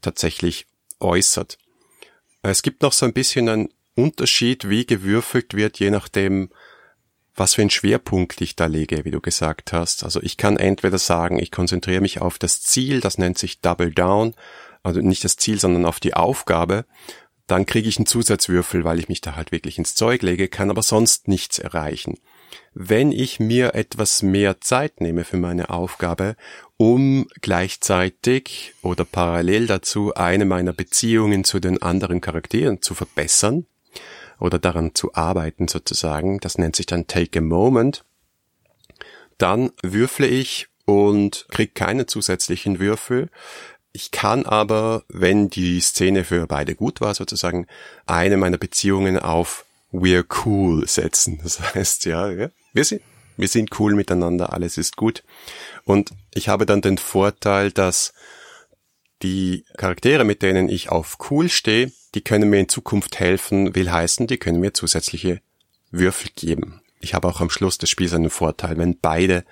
tatsächlich 0.00 0.66
äußert. 0.98 1.58
Es 2.42 2.62
gibt 2.62 2.82
noch 2.82 2.92
so 2.92 3.06
ein 3.06 3.12
bisschen 3.12 3.48
einen 3.48 3.68
Unterschied, 3.94 4.68
wie 4.68 4.84
gewürfelt 4.84 5.54
wird, 5.54 5.78
je 5.78 5.90
nachdem, 5.90 6.50
was 7.36 7.54
für 7.54 7.60
einen 7.60 7.70
Schwerpunkt 7.70 8.40
ich 8.40 8.56
da 8.56 8.66
lege, 8.66 9.04
wie 9.04 9.12
du 9.12 9.20
gesagt 9.20 9.72
hast. 9.72 10.02
Also 10.02 10.20
ich 10.22 10.36
kann 10.36 10.56
entweder 10.56 10.98
sagen, 10.98 11.38
ich 11.38 11.52
konzentriere 11.52 12.00
mich 12.00 12.20
auf 12.20 12.36
das 12.36 12.62
Ziel, 12.62 13.00
das 13.00 13.18
nennt 13.18 13.38
sich 13.38 13.60
Double 13.60 13.92
Down, 13.92 14.34
also 14.82 15.00
nicht 15.00 15.22
das 15.22 15.36
Ziel, 15.36 15.60
sondern 15.60 15.86
auf 15.86 16.00
die 16.00 16.14
Aufgabe. 16.14 16.84
Dann 17.50 17.66
kriege 17.66 17.88
ich 17.88 17.98
einen 17.98 18.06
Zusatzwürfel, 18.06 18.84
weil 18.84 19.00
ich 19.00 19.08
mich 19.08 19.20
da 19.20 19.34
halt 19.34 19.50
wirklich 19.50 19.76
ins 19.78 19.94
Zeug 19.94 20.22
lege, 20.22 20.48
kann 20.48 20.70
aber 20.70 20.82
sonst 20.82 21.26
nichts 21.26 21.58
erreichen. 21.58 22.18
Wenn 22.74 23.10
ich 23.10 23.40
mir 23.40 23.74
etwas 23.74 24.22
mehr 24.22 24.60
Zeit 24.60 25.00
nehme 25.00 25.24
für 25.24 25.36
meine 25.36 25.70
Aufgabe, 25.70 26.36
um 26.76 27.26
gleichzeitig 27.40 28.74
oder 28.82 29.04
parallel 29.04 29.66
dazu 29.66 30.14
eine 30.14 30.44
meiner 30.44 30.72
Beziehungen 30.72 31.42
zu 31.42 31.58
den 31.58 31.82
anderen 31.82 32.20
Charakteren 32.20 32.82
zu 32.82 32.94
verbessern, 32.94 33.66
oder 34.40 34.58
daran 34.58 34.94
zu 34.94 35.14
arbeiten 35.14 35.68
sozusagen. 35.68 36.40
Das 36.40 36.58
nennt 36.58 36.74
sich 36.74 36.86
dann 36.86 37.06
Take 37.06 37.38
a 37.38 37.42
Moment. 37.42 38.04
Dann 39.38 39.70
würfle 39.82 40.26
ich 40.26 40.68
und 40.86 41.46
krieg 41.50 41.74
keine 41.74 42.06
zusätzlichen 42.06 42.80
Würfel. 42.80 43.28
Ich 43.92 44.10
kann 44.12 44.46
aber, 44.46 45.02
wenn 45.08 45.50
die 45.50 45.80
Szene 45.80 46.24
für 46.24 46.46
beide 46.46 46.74
gut 46.74 47.00
war, 47.00 47.14
sozusagen 47.14 47.66
eine 48.06 48.36
meiner 48.36 48.58
Beziehungen 48.58 49.18
auf 49.18 49.64
We're 49.92 50.24
cool 50.44 50.86
setzen. 50.86 51.40
Das 51.42 51.60
heißt, 51.60 52.04
ja, 52.04 52.30
wir 52.72 52.84
sind, 52.84 53.02
wir 53.36 53.48
sind 53.48 53.78
cool 53.80 53.94
miteinander, 53.94 54.52
alles 54.52 54.78
ist 54.78 54.96
gut. 54.96 55.24
Und 55.84 56.12
ich 56.32 56.48
habe 56.48 56.66
dann 56.66 56.82
den 56.82 56.98
Vorteil, 56.98 57.72
dass 57.72 58.12
die 59.22 59.64
Charaktere, 59.76 60.24
mit 60.24 60.42
denen 60.42 60.68
ich 60.68 60.88
auf 60.88 61.18
cool 61.30 61.48
stehe, 61.48 61.92
die 62.14 62.22
können 62.22 62.48
mir 62.48 62.60
in 62.60 62.68
Zukunft 62.68 63.18
helfen, 63.18 63.74
will 63.74 63.90
heißen, 63.90 64.26
die 64.26 64.38
können 64.38 64.60
mir 64.60 64.72
zusätzliche 64.72 65.40
Würfel 65.90 66.30
geben. 66.34 66.80
Ich 67.00 67.14
habe 67.14 67.28
auch 67.28 67.40
am 67.40 67.50
Schluss 67.50 67.78
des 67.78 67.90
Spiels 67.90 68.12
einen 68.12 68.30
Vorteil, 68.30 68.78
wenn 68.78 68.98
beide 68.98 69.44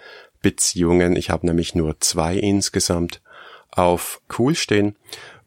Beziehungen, 0.42 1.16
ich 1.16 1.30
habe 1.30 1.46
nämlich 1.46 1.74
nur 1.74 1.98
zwei 2.00 2.36
insgesamt, 2.36 3.20
auf 3.78 4.20
cool 4.38 4.54
stehen. 4.54 4.96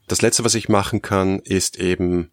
Das 0.07 0.21
letzte, 0.21 0.43
was 0.43 0.55
ich 0.55 0.69
machen 0.69 1.01
kann, 1.01 1.39
ist 1.39 1.77
eben 1.77 2.31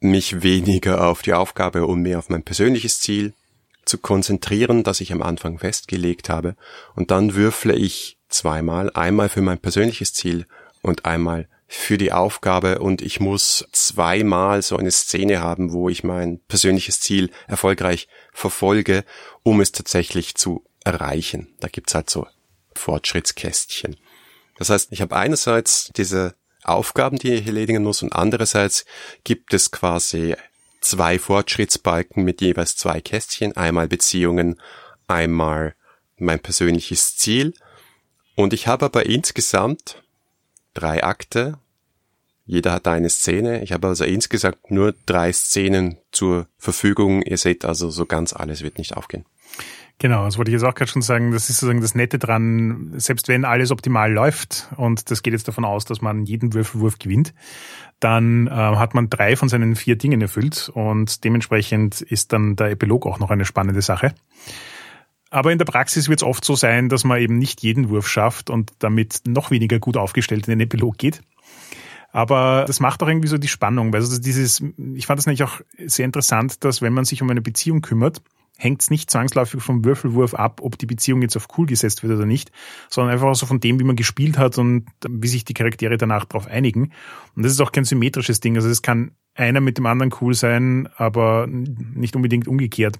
mich 0.00 0.42
weniger 0.42 1.06
auf 1.06 1.22
die 1.22 1.34
Aufgabe 1.34 1.86
und 1.86 2.02
mehr 2.02 2.18
auf 2.18 2.28
mein 2.28 2.42
persönliches 2.42 3.00
Ziel 3.00 3.32
zu 3.84 3.98
konzentrieren, 3.98 4.82
das 4.82 5.00
ich 5.00 5.12
am 5.12 5.22
Anfang 5.22 5.58
festgelegt 5.58 6.28
habe. 6.28 6.56
Und 6.94 7.10
dann 7.10 7.34
würfle 7.34 7.74
ich 7.74 8.18
zweimal, 8.28 8.90
einmal 8.94 9.28
für 9.28 9.42
mein 9.42 9.58
persönliches 9.58 10.12
Ziel 10.12 10.46
und 10.82 11.04
einmal 11.04 11.48
für 11.68 11.98
die 11.98 12.12
Aufgabe 12.12 12.78
und 12.78 13.02
ich 13.02 13.18
muss 13.18 13.66
zweimal 13.72 14.62
so 14.62 14.76
eine 14.76 14.90
Szene 14.90 15.40
haben, 15.40 15.72
wo 15.72 15.88
ich 15.88 16.04
mein 16.04 16.38
persönliches 16.46 17.00
Ziel 17.00 17.30
erfolgreich 17.48 18.08
verfolge, 18.32 19.04
um 19.42 19.60
es 19.60 19.72
tatsächlich 19.72 20.36
zu 20.36 20.64
erreichen. 20.84 21.48
Da 21.58 21.68
gibt's 21.68 21.94
halt 21.94 22.08
so 22.08 22.26
Fortschrittskästchen. 22.74 23.96
Das 24.58 24.70
heißt, 24.70 24.92
ich 24.92 25.00
habe 25.00 25.16
einerseits 25.16 25.90
diese 25.96 26.34
Aufgaben, 26.64 27.18
die 27.18 27.34
ich 27.34 27.46
erledigen 27.46 27.82
muss 27.82 28.02
und 28.02 28.12
andererseits 28.12 28.84
gibt 29.24 29.54
es 29.54 29.70
quasi 29.70 30.34
zwei 30.80 31.18
Fortschrittsbalken 31.18 32.24
mit 32.24 32.40
jeweils 32.40 32.76
zwei 32.76 33.00
Kästchen, 33.00 33.56
einmal 33.56 33.88
Beziehungen, 33.88 34.60
einmal 35.06 35.74
mein 36.16 36.40
persönliches 36.40 37.16
Ziel. 37.16 37.54
Und 38.34 38.52
ich 38.52 38.66
habe 38.66 38.86
aber 38.86 39.06
insgesamt 39.06 40.02
drei 40.74 41.02
Akte. 41.02 41.58
Jeder 42.44 42.72
hat 42.72 42.86
eine 42.86 43.10
Szene. 43.10 43.62
Ich 43.62 43.72
habe 43.72 43.88
also 43.88 44.04
insgesamt 44.04 44.70
nur 44.70 44.94
drei 45.06 45.32
Szenen 45.32 45.98
zur 46.12 46.46
Verfügung. 46.58 47.22
Ihr 47.22 47.38
seht 47.38 47.64
also, 47.64 47.90
so 47.90 48.06
ganz 48.06 48.32
alles 48.32 48.62
wird 48.62 48.78
nicht 48.78 48.96
aufgehen. 48.96 49.26
Genau, 49.98 50.26
das 50.26 50.36
wollte 50.36 50.50
ich 50.50 50.52
jetzt 50.52 50.64
auch 50.64 50.74
gerade 50.74 50.90
schon 50.90 51.00
sagen. 51.00 51.32
Das 51.32 51.48
ist 51.48 51.56
sozusagen 51.56 51.80
das 51.80 51.94
Nette 51.94 52.18
dran, 52.18 52.92
selbst 52.96 53.28
wenn 53.28 53.46
alles 53.46 53.70
optimal 53.70 54.12
läuft 54.12 54.68
und 54.76 55.10
das 55.10 55.22
geht 55.22 55.32
jetzt 55.32 55.48
davon 55.48 55.64
aus, 55.64 55.86
dass 55.86 56.02
man 56.02 56.26
jeden 56.26 56.52
Würfelwurf 56.52 56.98
gewinnt, 56.98 57.32
dann 57.98 58.46
äh, 58.46 58.50
hat 58.50 58.94
man 58.94 59.08
drei 59.08 59.36
von 59.36 59.48
seinen 59.48 59.74
vier 59.74 59.96
Dingen 59.96 60.20
erfüllt 60.20 60.70
und 60.74 61.24
dementsprechend 61.24 62.02
ist 62.02 62.34
dann 62.34 62.56
der 62.56 62.72
Epilog 62.72 63.06
auch 63.06 63.18
noch 63.18 63.30
eine 63.30 63.46
spannende 63.46 63.80
Sache. 63.80 64.14
Aber 65.30 65.50
in 65.50 65.58
der 65.58 65.64
Praxis 65.64 66.08
wird 66.08 66.20
es 66.20 66.26
oft 66.26 66.44
so 66.44 66.56
sein, 66.56 66.90
dass 66.90 67.04
man 67.04 67.18
eben 67.18 67.38
nicht 67.38 67.62
jeden 67.62 67.88
Wurf 67.88 68.06
schafft 68.06 68.50
und 68.50 68.72
damit 68.78 69.22
noch 69.26 69.50
weniger 69.50 69.78
gut 69.78 69.96
aufgestellt 69.96 70.46
in 70.46 70.52
den 70.52 70.60
Epilog 70.60 70.98
geht. 70.98 71.22
Aber 72.12 72.64
das 72.66 72.80
macht 72.80 73.02
auch 73.02 73.08
irgendwie 73.08 73.28
so 73.28 73.38
die 73.38 73.48
Spannung. 73.48 73.92
weil 73.92 74.00
Also 74.00 74.20
dieses, 74.20 74.62
ich 74.94 75.06
fand 75.06 75.18
das 75.18 75.26
nämlich 75.26 75.42
auch 75.42 75.60
sehr 75.84 76.04
interessant, 76.04 76.64
dass 76.64 76.80
wenn 76.80 76.92
man 76.92 77.04
sich 77.04 77.22
um 77.22 77.30
eine 77.30 77.42
Beziehung 77.42 77.80
kümmert, 77.80 78.22
hängt 78.56 78.82
es 78.82 78.90
nicht 78.90 79.10
zwangsläufig 79.10 79.62
vom 79.62 79.84
Würfelwurf 79.84 80.34
ab, 80.34 80.60
ob 80.62 80.78
die 80.78 80.86
Beziehung 80.86 81.22
jetzt 81.22 81.36
auf 81.36 81.48
cool 81.56 81.66
gesetzt 81.66 82.02
wird 82.02 82.12
oder 82.12 82.26
nicht, 82.26 82.50
sondern 82.88 83.12
einfach 83.12 83.34
so 83.34 83.46
von 83.46 83.60
dem, 83.60 83.78
wie 83.78 83.84
man 83.84 83.96
gespielt 83.96 84.38
hat 84.38 84.58
und 84.58 84.86
wie 85.08 85.28
sich 85.28 85.44
die 85.44 85.54
Charaktere 85.54 85.98
danach 85.98 86.24
darauf 86.24 86.46
einigen. 86.46 86.92
Und 87.34 87.44
das 87.44 87.52
ist 87.52 87.60
auch 87.60 87.72
kein 87.72 87.84
symmetrisches 87.84 88.40
Ding. 88.40 88.56
Also 88.56 88.68
es 88.68 88.82
kann 88.82 89.12
einer 89.34 89.60
mit 89.60 89.76
dem 89.76 89.86
anderen 89.86 90.14
cool 90.20 90.34
sein, 90.34 90.88
aber 90.96 91.46
nicht 91.46 92.16
unbedingt 92.16 92.48
umgekehrt. 92.48 92.98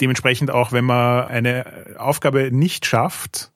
Dementsprechend 0.00 0.50
auch, 0.50 0.72
wenn 0.72 0.84
man 0.84 1.26
eine 1.28 1.94
Aufgabe 1.96 2.50
nicht 2.50 2.84
schafft, 2.84 3.53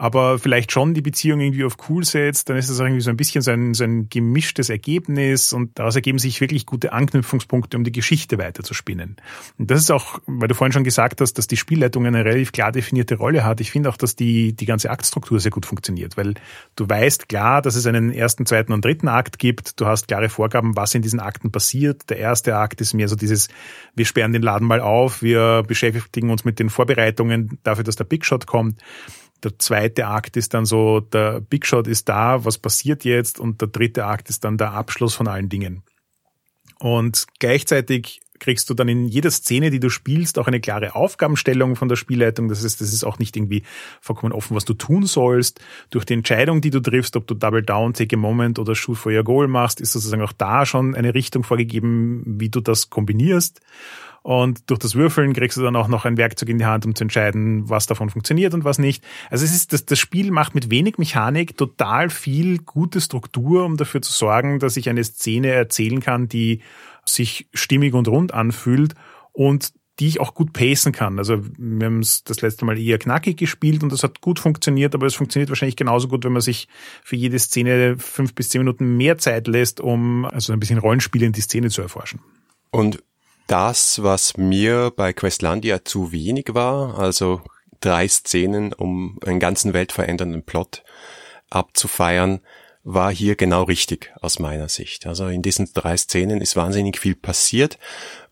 aber 0.00 0.38
vielleicht 0.38 0.72
schon 0.72 0.94
die 0.94 1.02
Beziehung 1.02 1.40
irgendwie 1.40 1.62
auf 1.62 1.76
cool 1.90 2.06
setzt, 2.06 2.48
dann 2.48 2.56
ist 2.56 2.70
das 2.70 2.80
irgendwie 2.80 3.02
so 3.02 3.10
ein 3.10 3.18
bisschen 3.18 3.42
so 3.42 3.50
ein, 3.50 3.74
so 3.74 3.84
ein 3.84 4.08
gemischtes 4.08 4.70
Ergebnis 4.70 5.52
und 5.52 5.78
daraus 5.78 5.94
ergeben 5.94 6.18
sich 6.18 6.40
wirklich 6.40 6.64
gute 6.64 6.94
Anknüpfungspunkte, 6.94 7.76
um 7.76 7.84
die 7.84 7.92
Geschichte 7.92 8.38
weiterzuspinnen. 8.38 9.16
Und 9.58 9.70
das 9.70 9.80
ist 9.80 9.90
auch, 9.90 10.18
weil 10.24 10.48
du 10.48 10.54
vorhin 10.54 10.72
schon 10.72 10.84
gesagt 10.84 11.20
hast, 11.20 11.34
dass 11.34 11.48
die 11.48 11.58
Spielleitung 11.58 12.06
eine 12.06 12.24
relativ 12.24 12.52
klar 12.52 12.72
definierte 12.72 13.16
Rolle 13.16 13.44
hat. 13.44 13.60
Ich 13.60 13.70
finde 13.70 13.90
auch, 13.90 13.98
dass 13.98 14.16
die, 14.16 14.54
die 14.54 14.64
ganze 14.64 14.88
Aktstruktur 14.88 15.38
sehr 15.38 15.50
gut 15.50 15.66
funktioniert, 15.66 16.16
weil 16.16 16.32
du 16.76 16.88
weißt 16.88 17.28
klar, 17.28 17.60
dass 17.60 17.74
es 17.74 17.84
einen 17.84 18.10
ersten, 18.10 18.46
zweiten 18.46 18.72
und 18.72 18.82
dritten 18.82 19.08
Akt 19.08 19.38
gibt. 19.38 19.78
Du 19.78 19.84
hast 19.84 20.08
klare 20.08 20.30
Vorgaben, 20.30 20.76
was 20.76 20.94
in 20.94 21.02
diesen 21.02 21.20
Akten 21.20 21.52
passiert. 21.52 22.08
Der 22.08 22.16
erste 22.16 22.56
Akt 22.56 22.80
ist 22.80 22.94
mehr 22.94 23.08
so 23.08 23.16
dieses, 23.16 23.48
wir 23.94 24.06
sperren 24.06 24.32
den 24.32 24.40
Laden 24.40 24.66
mal 24.66 24.80
auf, 24.80 25.20
wir 25.20 25.62
beschäftigen 25.62 26.30
uns 26.30 26.46
mit 26.46 26.58
den 26.58 26.70
Vorbereitungen 26.70 27.58
dafür, 27.64 27.84
dass 27.84 27.96
der 27.96 28.04
Big 28.04 28.24
Shot 28.24 28.46
kommt 28.46 28.80
der 29.44 29.58
zweite 29.58 30.06
Akt 30.06 30.36
ist 30.36 30.54
dann 30.54 30.66
so, 30.66 31.00
der 31.00 31.40
Big 31.40 31.66
Shot 31.66 31.86
ist 31.86 32.08
da, 32.08 32.44
was 32.44 32.58
passiert 32.58 33.04
jetzt? 33.04 33.40
Und 33.40 33.60
der 33.60 33.68
dritte 33.68 34.04
Akt 34.04 34.28
ist 34.30 34.44
dann 34.44 34.58
der 34.58 34.72
Abschluss 34.72 35.14
von 35.14 35.28
allen 35.28 35.48
Dingen. 35.48 35.82
Und 36.78 37.26
gleichzeitig 37.38 38.20
kriegst 38.40 38.68
du 38.70 38.74
dann 38.74 38.88
in 38.88 39.06
jeder 39.06 39.30
Szene, 39.30 39.70
die 39.70 39.78
du 39.78 39.90
spielst, 39.90 40.38
auch 40.38 40.48
eine 40.48 40.60
klare 40.60 40.94
Aufgabenstellung 40.94 41.76
von 41.76 41.88
der 41.88 41.96
Spielleitung. 41.96 42.48
Das 42.48 42.64
heißt, 42.64 42.80
das 42.80 42.92
ist 42.92 43.04
auch 43.04 43.18
nicht 43.18 43.36
irgendwie 43.36 43.62
vollkommen 44.00 44.32
offen, 44.32 44.56
was 44.56 44.64
du 44.64 44.74
tun 44.74 45.04
sollst. 45.06 45.60
Durch 45.90 46.04
die 46.04 46.14
Entscheidung, 46.14 46.60
die 46.60 46.70
du 46.70 46.80
triffst, 46.80 47.16
ob 47.16 47.26
du 47.26 47.34
Double 47.34 47.62
Down, 47.62 47.92
Take 47.92 48.16
a 48.16 48.18
Moment 48.18 48.58
oder 48.58 48.74
Shoot 48.74 48.96
for 48.96 49.12
your 49.12 49.24
Goal 49.24 49.46
machst, 49.46 49.80
ist 49.80 49.92
sozusagen 49.92 50.22
auch 50.22 50.32
da 50.32 50.66
schon 50.66 50.94
eine 50.94 51.14
Richtung 51.14 51.44
vorgegeben, 51.44 52.22
wie 52.26 52.48
du 52.48 52.60
das 52.60 52.88
kombinierst. 52.88 53.60
Und 54.22 54.68
durch 54.70 54.78
das 54.78 54.94
Würfeln 54.94 55.32
kriegst 55.32 55.56
du 55.56 55.62
dann 55.62 55.76
auch 55.76 55.88
noch 55.88 56.04
ein 56.04 56.16
Werkzeug 56.16 56.50
in 56.50 56.58
die 56.58 56.66
Hand, 56.66 56.84
um 56.84 56.94
zu 56.94 57.04
entscheiden, 57.04 57.68
was 57.68 57.86
davon 57.86 58.10
funktioniert 58.10 58.52
und 58.52 58.64
was 58.64 58.78
nicht. 58.78 59.02
Also 59.30 59.44
es 59.44 59.54
ist, 59.54 59.72
das, 59.72 59.86
das 59.86 59.98
Spiel 59.98 60.30
macht 60.30 60.54
mit 60.54 60.70
wenig 60.70 60.98
Mechanik 60.98 61.56
total 61.56 62.10
viel 62.10 62.58
gute 62.58 63.00
Struktur, 63.00 63.64
um 63.64 63.76
dafür 63.76 64.02
zu 64.02 64.12
sorgen, 64.12 64.58
dass 64.58 64.76
ich 64.76 64.88
eine 64.88 65.04
Szene 65.04 65.48
erzählen 65.48 66.00
kann, 66.00 66.28
die 66.28 66.60
sich 67.06 67.48
stimmig 67.54 67.94
und 67.94 68.08
rund 68.08 68.34
anfühlt 68.34 68.94
und 69.32 69.72
die 70.00 70.08
ich 70.08 70.20
auch 70.20 70.34
gut 70.34 70.54
pacen 70.54 70.92
kann. 70.92 71.18
Also 71.18 71.44
wir 71.58 71.86
haben 71.86 72.00
es 72.00 72.24
das 72.24 72.40
letzte 72.40 72.64
Mal 72.64 72.78
eher 72.78 72.98
knackig 72.98 73.36
gespielt 73.36 73.82
und 73.82 73.92
das 73.92 74.02
hat 74.02 74.22
gut 74.22 74.38
funktioniert, 74.38 74.94
aber 74.94 75.06
es 75.06 75.14
funktioniert 75.14 75.50
wahrscheinlich 75.50 75.76
genauso 75.76 76.08
gut, 76.08 76.24
wenn 76.24 76.32
man 76.32 76.40
sich 76.40 76.68
für 77.04 77.16
jede 77.16 77.38
Szene 77.38 77.96
fünf 77.98 78.34
bis 78.34 78.48
zehn 78.48 78.62
Minuten 78.62 78.96
mehr 78.96 79.18
Zeit 79.18 79.46
lässt, 79.46 79.80
um 79.80 80.24
also 80.24 80.54
ein 80.54 80.60
bisschen 80.60 80.78
Rollenspiel 80.78 81.22
in 81.22 81.32
die 81.32 81.42
Szene 81.42 81.68
zu 81.68 81.82
erforschen. 81.82 82.20
Und 82.70 83.02
das, 83.50 84.00
was 84.02 84.36
mir 84.36 84.92
bei 84.94 85.12
Questlandia 85.12 85.84
zu 85.84 86.12
wenig 86.12 86.54
war, 86.54 86.98
also 86.98 87.42
drei 87.80 88.06
Szenen, 88.06 88.72
um 88.72 89.18
einen 89.26 89.40
ganzen 89.40 89.72
weltverändernden 89.72 90.44
Plot 90.44 90.84
abzufeiern, 91.50 92.40
war 92.84 93.12
hier 93.12 93.34
genau 93.34 93.64
richtig 93.64 94.12
aus 94.20 94.38
meiner 94.38 94.68
Sicht. 94.68 95.06
Also 95.06 95.26
in 95.26 95.42
diesen 95.42 95.72
drei 95.74 95.96
Szenen 95.96 96.40
ist 96.40 96.54
wahnsinnig 96.54 96.96
viel 96.96 97.16
passiert 97.16 97.78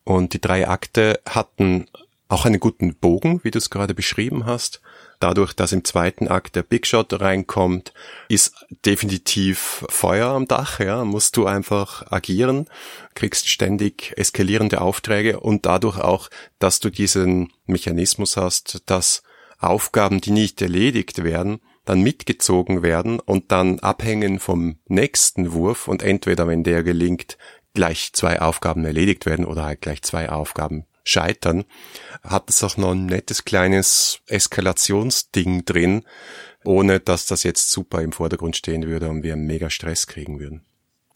und 0.04 0.34
die 0.34 0.40
drei 0.40 0.68
Akte 0.68 1.20
hatten 1.28 1.88
auch 2.28 2.46
einen 2.46 2.60
guten 2.60 2.94
Bogen, 2.94 3.40
wie 3.42 3.50
du 3.50 3.58
es 3.58 3.70
gerade 3.70 3.94
beschrieben 3.94 4.46
hast. 4.46 4.80
Dadurch, 5.20 5.52
dass 5.52 5.72
im 5.72 5.84
zweiten 5.84 6.28
Akt 6.28 6.54
der 6.54 6.62
Big 6.62 6.86
Shot 6.86 7.20
reinkommt, 7.20 7.92
ist 8.28 8.66
definitiv 8.86 9.84
Feuer 9.88 10.28
am 10.28 10.46
Dach, 10.46 10.78
ja, 10.78 11.04
musst 11.04 11.36
du 11.36 11.46
einfach 11.46 12.10
agieren, 12.12 12.68
kriegst 13.14 13.48
ständig 13.48 14.12
eskalierende 14.16 14.80
Aufträge 14.80 15.40
und 15.40 15.66
dadurch 15.66 15.98
auch, 15.98 16.28
dass 16.60 16.78
du 16.78 16.90
diesen 16.90 17.52
Mechanismus 17.66 18.36
hast, 18.36 18.82
dass 18.86 19.22
Aufgaben, 19.58 20.20
die 20.20 20.30
nicht 20.30 20.62
erledigt 20.62 21.24
werden, 21.24 21.60
dann 21.84 22.02
mitgezogen 22.02 22.82
werden 22.82 23.18
und 23.18 23.50
dann 23.50 23.80
abhängen 23.80 24.38
vom 24.38 24.78
nächsten 24.86 25.52
Wurf 25.52 25.88
und 25.88 26.02
entweder, 26.02 26.46
wenn 26.46 26.62
der 26.62 26.84
gelingt, 26.84 27.38
gleich 27.74 28.12
zwei 28.12 28.40
Aufgaben 28.40 28.84
erledigt 28.84 29.26
werden 29.26 29.44
oder 29.44 29.64
halt 29.64 29.80
gleich 29.80 30.02
zwei 30.02 30.28
Aufgaben 30.28 30.84
scheitern, 31.08 31.64
hat 32.22 32.50
es 32.50 32.62
auch 32.62 32.76
noch 32.76 32.92
ein 32.92 33.06
nettes 33.06 33.44
kleines 33.44 34.20
Eskalationsding 34.26 35.64
drin, 35.64 36.02
ohne 36.64 37.00
dass 37.00 37.26
das 37.26 37.42
jetzt 37.42 37.70
super 37.70 38.02
im 38.02 38.12
Vordergrund 38.12 38.56
stehen 38.56 38.86
würde 38.86 39.08
und 39.08 39.22
wir 39.22 39.36
mega 39.36 39.70
Stress 39.70 40.06
kriegen 40.06 40.40
würden. 40.40 40.62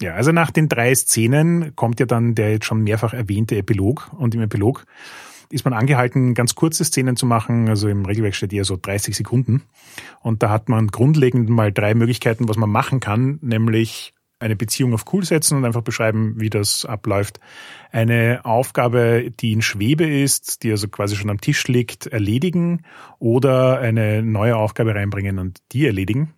Ja, 0.00 0.14
also 0.14 0.32
nach 0.32 0.50
den 0.50 0.68
drei 0.68 0.94
Szenen 0.94 1.76
kommt 1.76 2.00
ja 2.00 2.06
dann 2.06 2.34
der 2.34 2.52
jetzt 2.52 2.64
schon 2.64 2.82
mehrfach 2.82 3.14
erwähnte 3.14 3.56
Epilog 3.56 4.10
und 4.16 4.34
im 4.34 4.40
Epilog 4.40 4.84
ist 5.52 5.64
man 5.66 5.74
angehalten, 5.74 6.34
ganz 6.34 6.54
kurze 6.54 6.84
Szenen 6.84 7.14
zu 7.14 7.26
machen. 7.26 7.68
Also 7.68 7.88
im 7.88 8.06
Regelwerk 8.06 8.34
steht 8.34 8.54
eher 8.54 8.64
so 8.64 8.78
30 8.80 9.14
Sekunden. 9.14 9.62
Und 10.22 10.42
da 10.42 10.48
hat 10.48 10.70
man 10.70 10.88
grundlegend 10.88 11.50
mal 11.50 11.70
drei 11.72 11.94
Möglichkeiten, 11.94 12.48
was 12.48 12.56
man 12.56 12.70
machen 12.70 13.00
kann, 13.00 13.38
nämlich 13.42 14.14
eine 14.42 14.56
Beziehung 14.56 14.92
auf 14.92 15.04
cool 15.12 15.24
setzen 15.24 15.56
und 15.56 15.64
einfach 15.64 15.82
beschreiben, 15.82 16.34
wie 16.36 16.50
das 16.50 16.84
abläuft. 16.84 17.40
Eine 17.90 18.40
Aufgabe, 18.44 19.30
die 19.40 19.52
in 19.52 19.62
Schwebe 19.62 20.04
ist, 20.04 20.62
die 20.62 20.70
also 20.70 20.88
quasi 20.88 21.16
schon 21.16 21.30
am 21.30 21.40
Tisch 21.40 21.66
liegt, 21.68 22.06
erledigen 22.06 22.82
oder 23.18 23.78
eine 23.78 24.22
neue 24.22 24.56
Aufgabe 24.56 24.94
reinbringen 24.94 25.38
und 25.38 25.60
die 25.72 25.86
erledigen. 25.86 26.34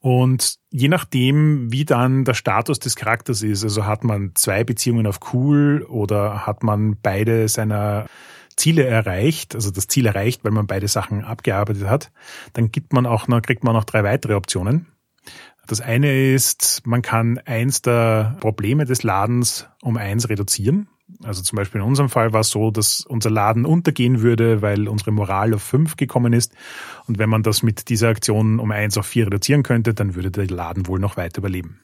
Und 0.00 0.56
je 0.70 0.88
nachdem, 0.88 1.70
wie 1.72 1.84
dann 1.84 2.24
der 2.24 2.34
Status 2.34 2.80
des 2.80 2.96
Charakters 2.96 3.42
ist, 3.42 3.62
also 3.62 3.86
hat 3.86 4.02
man 4.02 4.32
zwei 4.34 4.64
Beziehungen 4.64 5.06
auf 5.06 5.20
cool 5.32 5.86
oder 5.88 6.44
hat 6.44 6.64
man 6.64 6.96
beide 7.00 7.46
seiner 7.46 8.06
Ziele 8.56 8.84
erreicht, 8.84 9.54
also 9.54 9.70
das 9.70 9.86
Ziel 9.86 10.06
erreicht, 10.06 10.44
weil 10.44 10.50
man 10.50 10.66
beide 10.66 10.88
Sachen 10.88 11.24
abgearbeitet 11.24 11.88
hat, 11.88 12.10
dann 12.52 12.72
gibt 12.72 12.92
man 12.92 13.06
auch 13.06 13.28
noch, 13.28 13.42
kriegt 13.42 13.64
man 13.64 13.74
noch 13.74 13.84
drei 13.84 14.02
weitere 14.02 14.34
Optionen. 14.34 14.86
Das 15.72 15.80
eine 15.80 16.34
ist, 16.34 16.82
man 16.84 17.00
kann 17.00 17.38
eins 17.46 17.80
der 17.80 18.36
Probleme 18.40 18.84
des 18.84 19.04
Ladens 19.04 19.70
um 19.80 19.96
eins 19.96 20.28
reduzieren. 20.28 20.88
Also 21.24 21.40
zum 21.40 21.56
Beispiel 21.56 21.80
in 21.80 21.86
unserem 21.86 22.10
Fall 22.10 22.34
war 22.34 22.40
es 22.40 22.50
so, 22.50 22.70
dass 22.70 23.06
unser 23.06 23.30
Laden 23.30 23.64
untergehen 23.64 24.20
würde, 24.20 24.60
weil 24.60 24.86
unsere 24.86 25.12
Moral 25.12 25.54
auf 25.54 25.62
fünf 25.62 25.96
gekommen 25.96 26.34
ist. 26.34 26.52
Und 27.06 27.18
wenn 27.18 27.30
man 27.30 27.42
das 27.42 27.62
mit 27.62 27.88
dieser 27.88 28.10
Aktion 28.10 28.60
um 28.60 28.70
eins 28.70 28.98
auf 28.98 29.06
vier 29.06 29.24
reduzieren 29.28 29.62
könnte, 29.62 29.94
dann 29.94 30.14
würde 30.14 30.30
der 30.30 30.46
Laden 30.46 30.86
wohl 30.88 30.98
noch 30.98 31.16
weiter 31.16 31.38
überleben. 31.38 31.80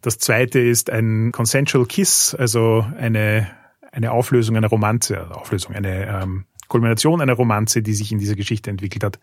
Das 0.00 0.18
zweite 0.18 0.58
ist 0.58 0.90
ein 0.90 1.30
Consensual 1.30 1.86
Kiss, 1.86 2.34
also 2.36 2.84
eine, 2.98 3.46
eine 3.92 4.10
Auflösung 4.10 4.56
einer 4.56 4.66
Romanze, 4.66 5.30
Auflösung, 5.30 5.76
eine 5.76 6.08
ähm, 6.08 6.46
Kulmination 6.66 7.20
einer 7.20 7.34
Romanze, 7.34 7.82
die 7.82 7.94
sich 7.94 8.10
in 8.10 8.18
dieser 8.18 8.34
Geschichte 8.34 8.68
entwickelt 8.68 9.04
hat. 9.04 9.20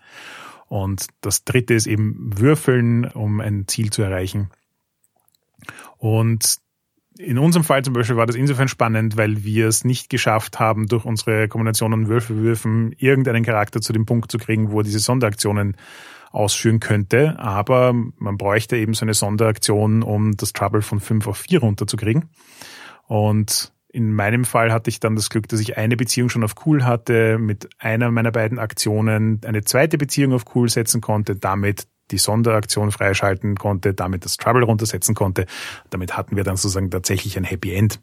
Und 0.69 1.07
das 1.21 1.43
dritte 1.43 1.73
ist 1.73 1.87
eben 1.87 2.31
Würfeln, 2.37 3.05
um 3.05 3.41
ein 3.41 3.67
Ziel 3.67 3.89
zu 3.91 4.03
erreichen. 4.03 4.49
Und 5.97 6.59
in 7.17 7.37
unserem 7.37 7.65
Fall 7.65 7.83
zum 7.83 7.93
Beispiel 7.93 8.15
war 8.15 8.27
das 8.27 8.37
insofern 8.37 8.69
spannend, 8.69 9.17
weil 9.17 9.43
wir 9.43 9.67
es 9.67 9.83
nicht 9.83 10.09
geschafft 10.09 10.59
haben, 10.59 10.87
durch 10.87 11.03
unsere 11.03 11.49
Kombination 11.49 11.93
an 11.93 12.07
Würfelwürfen 12.07 12.93
irgendeinen 12.97 13.43
Charakter 13.43 13.81
zu 13.81 13.91
dem 13.91 14.05
Punkt 14.05 14.31
zu 14.31 14.37
kriegen, 14.37 14.71
wo 14.71 14.79
er 14.79 14.83
diese 14.83 14.99
Sonderaktionen 14.99 15.75
ausführen 16.31 16.79
könnte. 16.79 17.37
Aber 17.39 17.93
man 17.93 18.37
bräuchte 18.37 18.77
eben 18.77 18.93
so 18.93 19.03
eine 19.03 19.15
Sonderaktion, 19.15 20.03
um 20.03 20.37
das 20.37 20.53
Trouble 20.53 20.81
von 20.81 21.01
fünf 21.01 21.27
auf 21.27 21.39
vier 21.39 21.59
runterzukriegen. 21.59 22.29
Und 23.07 23.73
in 23.91 24.13
meinem 24.13 24.45
Fall 24.45 24.71
hatte 24.71 24.89
ich 24.89 24.99
dann 24.99 25.15
das 25.15 25.29
Glück, 25.29 25.47
dass 25.47 25.59
ich 25.59 25.77
eine 25.77 25.97
Beziehung 25.97 26.29
schon 26.29 26.43
auf 26.43 26.55
cool 26.65 26.85
hatte, 26.85 27.37
mit 27.39 27.69
einer 27.79 28.11
meiner 28.11 28.31
beiden 28.31 28.59
Aktionen 28.59 29.41
eine 29.45 29.63
zweite 29.63 29.97
Beziehung 29.97 30.33
auf 30.33 30.45
cool 30.55 30.69
setzen 30.69 31.01
konnte, 31.01 31.35
damit 31.35 31.87
die 32.11 32.17
Sonderaktion 32.17 32.91
freischalten 32.91 33.55
konnte, 33.55 33.93
damit 33.93 34.25
das 34.25 34.37
Trouble 34.37 34.63
runtersetzen 34.63 35.15
konnte. 35.15 35.45
Damit 35.89 36.17
hatten 36.17 36.35
wir 36.35 36.43
dann 36.43 36.55
sozusagen 36.55 36.91
tatsächlich 36.91 37.37
ein 37.37 37.43
Happy 37.43 37.73
End. 37.73 37.99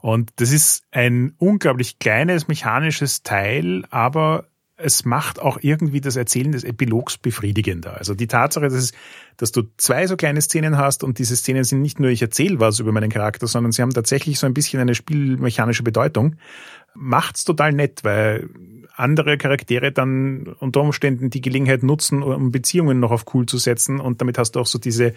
Und 0.00 0.30
das 0.36 0.52
ist 0.52 0.84
ein 0.90 1.34
unglaublich 1.38 1.98
kleines 1.98 2.48
mechanisches 2.48 3.22
Teil, 3.22 3.84
aber 3.90 4.46
es 4.84 5.06
macht 5.06 5.40
auch 5.40 5.58
irgendwie 5.62 6.02
das 6.02 6.16
Erzählen 6.16 6.52
des 6.52 6.62
Epilogs 6.62 7.16
befriedigender. 7.16 7.96
Also 7.96 8.14
die 8.14 8.26
Tatsache, 8.26 8.66
dass, 8.66 8.74
es, 8.74 8.92
dass 9.38 9.50
du 9.50 9.62
zwei 9.78 10.06
so 10.06 10.16
kleine 10.16 10.42
Szenen 10.42 10.76
hast 10.76 11.02
und 11.02 11.18
diese 11.18 11.36
Szenen 11.36 11.64
sind 11.64 11.80
nicht 11.80 12.00
nur 12.00 12.10
ich 12.10 12.20
erzähle 12.20 12.60
was 12.60 12.80
über 12.80 12.92
meinen 12.92 13.10
Charakter, 13.10 13.46
sondern 13.46 13.72
sie 13.72 13.80
haben 13.80 13.94
tatsächlich 13.94 14.38
so 14.38 14.46
ein 14.46 14.52
bisschen 14.52 14.80
eine 14.80 14.94
spielmechanische 14.94 15.82
Bedeutung, 15.82 16.36
macht's 16.94 17.44
total 17.44 17.72
nett, 17.72 18.04
weil 18.04 18.50
andere 18.96 19.36
Charaktere 19.38 19.92
dann 19.92 20.54
unter 20.60 20.80
Umständen 20.80 21.30
die 21.30 21.40
Gelegenheit 21.40 21.82
nutzen, 21.82 22.22
um 22.22 22.52
Beziehungen 22.52 23.00
noch 23.00 23.10
auf 23.10 23.24
cool 23.34 23.46
zu 23.46 23.58
setzen. 23.58 24.00
Und 24.00 24.20
damit 24.20 24.38
hast 24.38 24.52
du 24.52 24.60
auch 24.60 24.66
so 24.66 24.78
diese 24.78 25.14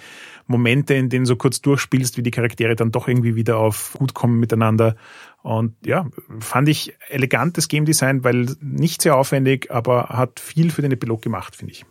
Momente, 0.48 0.96
in 0.96 1.10
denen 1.10 1.26
du 1.26 1.36
kurz 1.36 1.62
durchspielst, 1.62 2.18
wie 2.18 2.24
die 2.24 2.32
Charaktere 2.32 2.76
dann 2.76 2.92
doch 2.92 3.08
irgendwie 3.08 3.36
wieder 3.36 3.58
auf 3.58 3.96
gut 3.98 4.14
kommen 4.14 4.40
miteinander. 4.40 4.96
Und 5.44 5.76
ja, 5.86 6.08
fand 6.40 6.70
ich 6.70 6.96
elegantes 7.10 7.68
Game 7.68 7.86
Design, 7.86 8.24
weil 8.24 8.48
nicht 8.62 9.02
sehr 9.02 9.16
aufwendig, 9.16 9.72
aber 9.72 10.10
hat 10.10 10.40
viel 10.40 10.72
für 10.72 10.82
den 10.82 10.92
Epilog 10.92 11.22
gemacht, 11.22 11.56
finde 11.56 11.74
ich. 11.74 11.86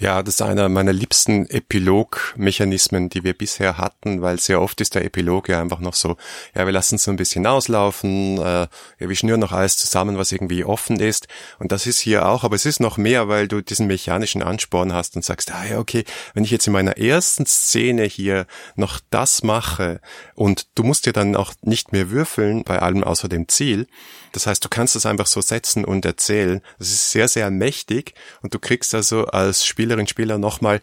Ja, 0.00 0.22
das 0.22 0.34
ist 0.34 0.42
einer 0.42 0.68
meiner 0.68 0.92
liebsten 0.92 1.50
Epilog-Mechanismen, 1.50 3.08
die 3.08 3.24
wir 3.24 3.32
bisher 3.36 3.78
hatten, 3.78 4.22
weil 4.22 4.38
sehr 4.38 4.62
oft 4.62 4.80
ist 4.80 4.94
der 4.94 5.04
Epilog 5.04 5.48
ja 5.48 5.60
einfach 5.60 5.80
noch 5.80 5.94
so, 5.94 6.16
ja, 6.54 6.66
wir 6.66 6.72
lassen 6.72 6.94
es 6.94 7.02
so 7.02 7.10
ein 7.10 7.16
bisschen 7.16 7.44
auslaufen, 7.48 8.38
äh, 8.38 8.68
ja, 8.70 9.08
wir 9.08 9.16
schnüren 9.16 9.40
noch 9.40 9.50
alles 9.50 9.76
zusammen, 9.76 10.16
was 10.16 10.30
irgendwie 10.30 10.62
offen 10.64 11.00
ist. 11.00 11.26
Und 11.58 11.72
das 11.72 11.88
ist 11.88 11.98
hier 11.98 12.28
auch, 12.28 12.44
aber 12.44 12.54
es 12.54 12.64
ist 12.64 12.78
noch 12.78 12.96
mehr, 12.96 13.26
weil 13.26 13.48
du 13.48 13.60
diesen 13.60 13.88
mechanischen 13.88 14.40
Ansporn 14.40 14.92
hast 14.92 15.16
und 15.16 15.24
sagst, 15.24 15.50
ah 15.50 15.64
ja, 15.68 15.80
okay, 15.80 16.04
wenn 16.32 16.44
ich 16.44 16.52
jetzt 16.52 16.68
in 16.68 16.74
meiner 16.74 16.96
ersten 16.96 17.44
Szene 17.44 18.04
hier 18.04 18.46
noch 18.76 19.00
das 19.10 19.42
mache 19.42 20.00
und 20.36 20.68
du 20.76 20.84
musst 20.84 21.06
dir 21.06 21.12
dann 21.12 21.34
auch 21.34 21.54
nicht 21.62 21.90
mehr 21.90 22.12
würfeln 22.12 22.62
bei 22.62 22.78
allem 22.78 23.02
außer 23.02 23.28
dem 23.28 23.48
Ziel, 23.48 23.88
das 24.32 24.46
heißt, 24.46 24.64
du 24.64 24.68
kannst 24.68 24.94
das 24.94 25.06
einfach 25.06 25.26
so 25.26 25.40
setzen 25.40 25.84
und 25.84 26.04
erzählen. 26.04 26.60
Das 26.78 26.88
ist 26.88 27.10
sehr, 27.10 27.28
sehr 27.28 27.50
mächtig 27.50 28.14
und 28.42 28.54
du 28.54 28.58
kriegst 28.58 28.94
also 28.94 29.26
als 29.26 29.64
Spielerin, 29.64 30.06
Spieler 30.06 30.38
nochmal 30.38 30.80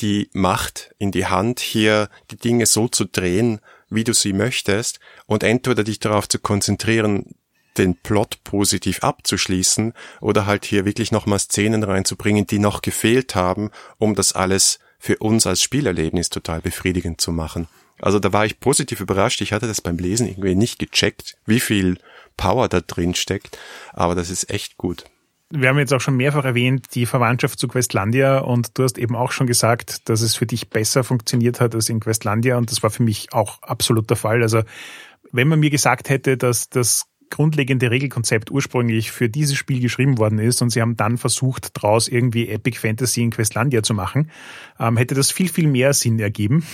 die 0.00 0.28
Macht 0.32 0.94
in 0.98 1.12
die 1.12 1.26
Hand, 1.26 1.60
hier 1.60 2.08
die 2.30 2.36
Dinge 2.36 2.66
so 2.66 2.88
zu 2.88 3.04
drehen, 3.04 3.60
wie 3.90 4.04
du 4.04 4.12
sie 4.12 4.32
möchtest 4.32 4.98
und 5.26 5.42
entweder 5.42 5.84
dich 5.84 6.00
darauf 6.00 6.28
zu 6.28 6.38
konzentrieren, 6.38 7.34
den 7.78 7.96
Plot 7.96 8.42
positiv 8.44 9.02
abzuschließen 9.02 9.94
oder 10.20 10.46
halt 10.46 10.64
hier 10.64 10.84
wirklich 10.84 11.12
nochmal 11.12 11.38
Szenen 11.38 11.82
reinzubringen, 11.82 12.46
die 12.46 12.58
noch 12.58 12.82
gefehlt 12.82 13.34
haben, 13.34 13.70
um 13.98 14.14
das 14.14 14.32
alles 14.32 14.78
für 14.98 15.18
uns 15.18 15.46
als 15.46 15.62
Spielerlebnis 15.62 16.30
total 16.30 16.60
befriedigend 16.60 17.20
zu 17.20 17.32
machen. 17.32 17.68
Also 18.00 18.18
da 18.18 18.32
war 18.32 18.46
ich 18.46 18.60
positiv 18.60 19.00
überrascht. 19.00 19.40
Ich 19.40 19.52
hatte 19.52 19.66
das 19.66 19.80
beim 19.80 19.98
Lesen 19.98 20.28
irgendwie 20.28 20.54
nicht 20.54 20.78
gecheckt, 20.78 21.36
wie 21.46 21.60
viel 21.60 21.98
Power 22.36 22.68
da 22.68 22.80
drin 22.80 23.14
steckt. 23.14 23.58
Aber 23.92 24.14
das 24.14 24.30
ist 24.30 24.50
echt 24.50 24.76
gut. 24.76 25.04
Wir 25.50 25.68
haben 25.68 25.78
jetzt 25.78 25.92
auch 25.92 26.00
schon 26.00 26.16
mehrfach 26.16 26.44
erwähnt, 26.44 26.86
die 26.94 27.06
Verwandtschaft 27.06 27.58
zu 27.58 27.68
Questlandia 27.68 28.38
und 28.38 28.76
du 28.76 28.82
hast 28.82 28.98
eben 28.98 29.14
auch 29.14 29.30
schon 29.30 29.46
gesagt, 29.46 30.08
dass 30.08 30.20
es 30.20 30.34
für 30.34 30.46
dich 30.46 30.70
besser 30.70 31.04
funktioniert 31.04 31.60
hat 31.60 31.74
als 31.74 31.88
in 31.88 32.00
Questlandia 32.00 32.56
und 32.56 32.70
das 32.72 32.82
war 32.82 32.90
für 32.90 33.02
mich 33.02 33.32
auch 33.32 33.62
absolut 33.62 34.08
der 34.10 34.16
Fall. 34.16 34.42
Also 34.42 34.62
wenn 35.32 35.46
man 35.46 35.60
mir 35.60 35.70
gesagt 35.70 36.08
hätte, 36.08 36.36
dass 36.36 36.70
das 36.70 37.06
grundlegende 37.30 37.90
Regelkonzept 37.90 38.50
ursprünglich 38.50 39.10
für 39.10 39.28
dieses 39.28 39.56
Spiel 39.56 39.80
geschrieben 39.80 40.18
worden 40.18 40.38
ist 40.38 40.62
und 40.62 40.70
sie 40.70 40.80
haben 40.80 40.96
dann 40.96 41.18
versucht, 41.18 41.76
daraus 41.76 42.08
irgendwie 42.08 42.48
Epic 42.48 42.78
Fantasy 42.78 43.22
in 43.22 43.30
Questlandia 43.30 43.82
zu 43.82 43.94
machen, 43.94 44.30
ähm, 44.78 44.96
hätte 44.96 45.14
das 45.14 45.30
viel, 45.30 45.48
viel 45.48 45.66
mehr 45.66 45.92
Sinn 45.92 46.18
ergeben 46.18 46.64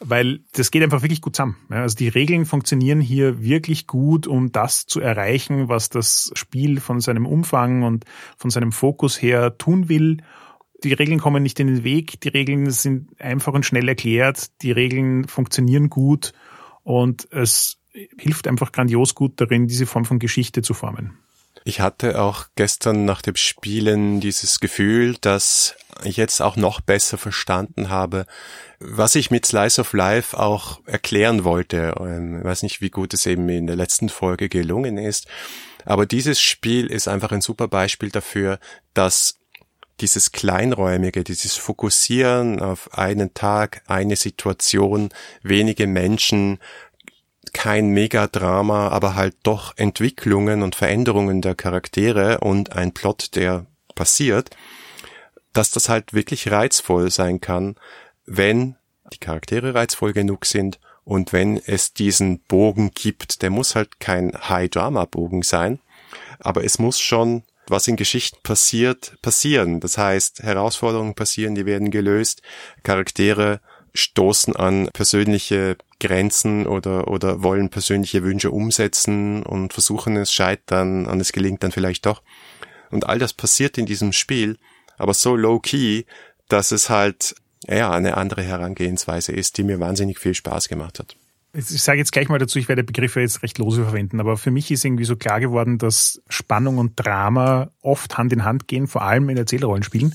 weil 0.00 0.40
das 0.52 0.70
geht 0.70 0.82
einfach 0.82 1.02
wirklich 1.02 1.20
gut 1.20 1.36
zusammen. 1.36 1.56
Also 1.68 1.96
die 1.96 2.08
Regeln 2.08 2.46
funktionieren 2.46 3.00
hier 3.00 3.42
wirklich 3.42 3.86
gut, 3.86 4.26
um 4.26 4.50
das 4.50 4.86
zu 4.86 5.00
erreichen, 5.00 5.68
was 5.68 5.90
das 5.90 6.32
Spiel 6.34 6.80
von 6.80 7.00
seinem 7.00 7.26
Umfang 7.26 7.82
und 7.82 8.04
von 8.36 8.50
seinem 8.50 8.72
Fokus 8.72 9.20
her 9.20 9.58
tun 9.58 9.88
will. 9.88 10.18
Die 10.82 10.94
Regeln 10.94 11.20
kommen 11.20 11.42
nicht 11.42 11.60
in 11.60 11.66
den 11.66 11.84
Weg, 11.84 12.20
die 12.22 12.28
Regeln 12.28 12.70
sind 12.70 13.20
einfach 13.20 13.52
und 13.52 13.66
schnell 13.66 13.88
erklärt, 13.88 14.62
die 14.62 14.72
Regeln 14.72 15.28
funktionieren 15.28 15.90
gut 15.90 16.32
und 16.82 17.28
es 17.30 17.76
hilft 17.92 18.48
einfach 18.48 18.72
grandios 18.72 19.14
gut 19.14 19.32
darin, 19.36 19.66
diese 19.66 19.84
Form 19.84 20.06
von 20.06 20.18
Geschichte 20.18 20.62
zu 20.62 20.72
formen. 20.72 21.18
Ich 21.64 21.80
hatte 21.80 22.22
auch 22.22 22.46
gestern 22.54 23.04
nach 23.04 23.20
dem 23.20 23.36
Spielen 23.36 24.20
dieses 24.20 24.60
Gefühl, 24.60 25.16
dass 25.20 25.76
jetzt 26.04 26.40
auch 26.40 26.56
noch 26.56 26.80
besser 26.80 27.18
verstanden 27.18 27.90
habe, 27.90 28.26
was 28.78 29.14
ich 29.14 29.30
mit 29.30 29.46
Slice 29.46 29.80
of 29.80 29.92
Life 29.92 30.38
auch 30.38 30.80
erklären 30.86 31.44
wollte. 31.44 31.94
Ähm, 32.00 32.38
ich 32.38 32.44
weiß 32.44 32.62
nicht, 32.62 32.80
wie 32.80 32.90
gut 32.90 33.14
es 33.14 33.26
eben 33.26 33.48
in 33.48 33.66
der 33.66 33.76
letzten 33.76 34.08
Folge 34.08 34.48
gelungen 34.48 34.98
ist. 34.98 35.26
Aber 35.84 36.06
dieses 36.06 36.40
Spiel 36.40 36.86
ist 36.86 37.08
einfach 37.08 37.32
ein 37.32 37.40
super 37.40 37.68
Beispiel 37.68 38.10
dafür, 38.10 38.58
dass 38.94 39.36
dieses 40.00 40.32
Kleinräumige, 40.32 41.24
dieses 41.24 41.56
Fokussieren 41.56 42.60
auf 42.60 42.94
einen 42.96 43.34
Tag, 43.34 43.82
eine 43.86 44.16
Situation, 44.16 45.10
wenige 45.42 45.86
Menschen, 45.86 46.58
kein 47.52 47.88
Megadrama, 47.88 48.88
aber 48.88 49.14
halt 49.14 49.36
doch 49.42 49.76
Entwicklungen 49.76 50.62
und 50.62 50.74
Veränderungen 50.74 51.42
der 51.42 51.54
Charaktere 51.54 52.38
und 52.40 52.72
ein 52.72 52.92
Plot, 52.92 53.34
der 53.34 53.66
passiert, 53.94 54.50
dass 55.52 55.70
das 55.70 55.88
halt 55.88 56.12
wirklich 56.12 56.50
reizvoll 56.50 57.10
sein 57.10 57.40
kann, 57.40 57.76
wenn 58.26 58.76
die 59.12 59.18
Charaktere 59.18 59.74
reizvoll 59.74 60.12
genug 60.12 60.46
sind 60.46 60.78
Und 61.04 61.32
wenn 61.32 61.56
es 61.56 61.92
diesen 61.92 62.40
Bogen 62.40 62.92
gibt, 62.94 63.42
der 63.42 63.50
muss 63.50 63.74
halt 63.74 63.98
kein 64.00 64.32
High-Drama-Bogen 64.32 65.42
sein, 65.42 65.80
aber 66.38 66.62
es 66.64 66.78
muss 66.78 67.00
schon, 67.00 67.42
was 67.66 67.88
in 67.88 67.96
Geschichten 67.96 68.38
passiert, 68.42 69.16
passieren. 69.22 69.80
Das 69.80 69.98
heißt, 69.98 70.42
Herausforderungen 70.42 71.14
passieren, 71.14 71.54
die 71.54 71.66
werden 71.66 71.90
gelöst, 71.90 72.42
Charaktere 72.82 73.60
stoßen 73.92 74.54
an 74.54 74.88
persönliche 74.92 75.76
Grenzen 75.98 76.66
oder, 76.66 77.08
oder 77.08 77.42
wollen 77.42 77.70
persönliche 77.70 78.22
Wünsche 78.22 78.50
umsetzen 78.52 79.42
und 79.42 79.72
versuchen 79.72 80.16
es, 80.16 80.32
scheitern 80.32 81.06
und 81.06 81.20
es 81.20 81.32
gelingt 81.32 81.62
dann 81.64 81.72
vielleicht 81.72 82.06
doch. 82.06 82.22
Und 82.90 83.08
all 83.08 83.18
das 83.18 83.32
passiert 83.32 83.78
in 83.78 83.86
diesem 83.86 84.12
Spiel, 84.12 84.58
aber 85.00 85.14
so 85.14 85.34
low-key, 85.36 86.04
dass 86.48 86.72
es 86.72 86.90
halt 86.90 87.34
ja, 87.68 87.90
eine 87.90 88.16
andere 88.16 88.42
Herangehensweise 88.42 89.32
ist, 89.32 89.58
die 89.58 89.64
mir 89.64 89.80
wahnsinnig 89.80 90.18
viel 90.18 90.34
Spaß 90.34 90.68
gemacht 90.68 90.98
hat. 90.98 91.16
Ich 91.52 91.82
sage 91.82 91.98
jetzt 91.98 92.12
gleich 92.12 92.28
mal 92.28 92.38
dazu, 92.38 92.60
ich 92.60 92.68
werde 92.68 92.84
Begriffe 92.84 93.20
jetzt 93.20 93.42
recht 93.42 93.58
lose 93.58 93.82
verwenden, 93.82 94.20
aber 94.20 94.36
für 94.36 94.52
mich 94.52 94.70
ist 94.70 94.84
irgendwie 94.84 95.04
so 95.04 95.16
klar 95.16 95.40
geworden, 95.40 95.78
dass 95.78 96.22
Spannung 96.28 96.78
und 96.78 96.92
Drama 96.94 97.70
oft 97.82 98.16
Hand 98.16 98.32
in 98.32 98.44
Hand 98.44 98.68
gehen, 98.68 98.86
vor 98.86 99.02
allem 99.02 99.28
in 99.28 99.36
Erzählrollenspielen, 99.36 100.14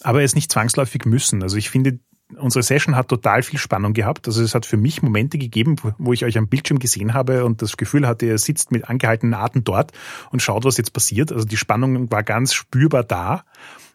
aber 0.00 0.22
es 0.22 0.34
nicht 0.34 0.50
zwangsläufig 0.50 1.04
müssen. 1.04 1.42
Also 1.42 1.58
ich 1.58 1.68
finde, 1.68 1.98
unsere 2.36 2.62
Session 2.62 2.96
hat 2.96 3.08
total 3.08 3.42
viel 3.42 3.58
Spannung 3.58 3.92
gehabt. 3.92 4.26
Also 4.26 4.42
es 4.42 4.54
hat 4.54 4.64
für 4.64 4.78
mich 4.78 5.02
Momente 5.02 5.36
gegeben, 5.36 5.76
wo 5.98 6.12
ich 6.14 6.24
euch 6.24 6.38
am 6.38 6.48
Bildschirm 6.48 6.78
gesehen 6.78 7.12
habe 7.12 7.44
und 7.44 7.60
das 7.60 7.76
Gefühl 7.76 8.06
hatte, 8.06 8.26
ihr 8.26 8.38
sitzt 8.38 8.72
mit 8.72 8.88
angehaltenen 8.88 9.34
Atem 9.34 9.64
dort 9.64 9.92
und 10.30 10.40
schaut, 10.40 10.64
was 10.64 10.78
jetzt 10.78 10.94
passiert. 10.94 11.32
Also 11.32 11.44
die 11.44 11.58
Spannung 11.58 12.10
war 12.10 12.22
ganz 12.22 12.54
spürbar 12.54 13.04
da. 13.04 13.44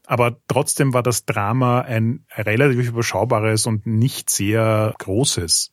Aber 0.08 0.38
trotzdem 0.48 0.94
war 0.94 1.04
das 1.04 1.26
Drama 1.26 1.82
ein 1.82 2.26
relativ 2.38 2.88
überschaubares 2.88 3.66
und 3.68 3.86
nicht 3.86 4.30
sehr 4.30 4.94
großes. 5.00 5.72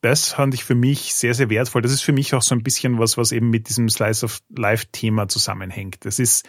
Das 0.00 0.30
fand 0.30 0.54
ich 0.54 0.64
für 0.64 0.74
mich 0.74 1.14
sehr, 1.14 1.34
sehr 1.34 1.50
wertvoll. 1.50 1.82
Das 1.82 1.92
ist 1.92 2.00
für 2.00 2.14
mich 2.14 2.34
auch 2.34 2.40
so 2.40 2.54
ein 2.54 2.62
bisschen 2.62 2.98
was, 2.98 3.18
was 3.18 3.30
eben 3.30 3.50
mit 3.50 3.68
diesem 3.68 3.90
Slice 3.90 4.24
of 4.24 4.40
Life 4.56 4.86
Thema 4.90 5.28
zusammenhängt. 5.28 6.04
Das 6.06 6.18
ist, 6.18 6.48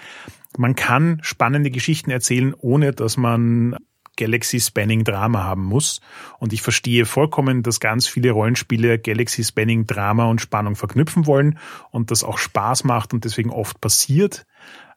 man 0.58 0.76
kann 0.76 1.20
spannende 1.24 1.72
Geschichten 1.72 2.10
erzählen, 2.10 2.56
ohne 2.58 2.94
dass 2.94 3.18
man 3.18 3.76
Galaxy 4.16 4.62
Spanning 4.62 5.04
Drama 5.04 5.44
haben 5.44 5.66
muss. 5.66 6.00
Und 6.39 6.54
ich 6.54 6.62
verstehe 6.62 7.06
vollkommen, 7.06 7.63
dass 7.63 7.82
ganz 7.82 8.08
viele 8.08 8.32
Rollenspiele 8.32 8.98
Galaxy 8.98 9.44
Spanning 9.44 9.88
Drama 9.88 10.28
und 10.28 10.39
Spannung 10.39 10.78
verknüpfen 10.78 11.26
wollen 11.28 11.60
und 11.92 12.12
das 12.12 12.24
auch 12.24 12.38
Spaß 12.38 12.86
macht 12.86 13.13
und 13.13 13.26
deswegen 13.26 13.50
oft 13.50 13.82
passiert. 13.82 14.46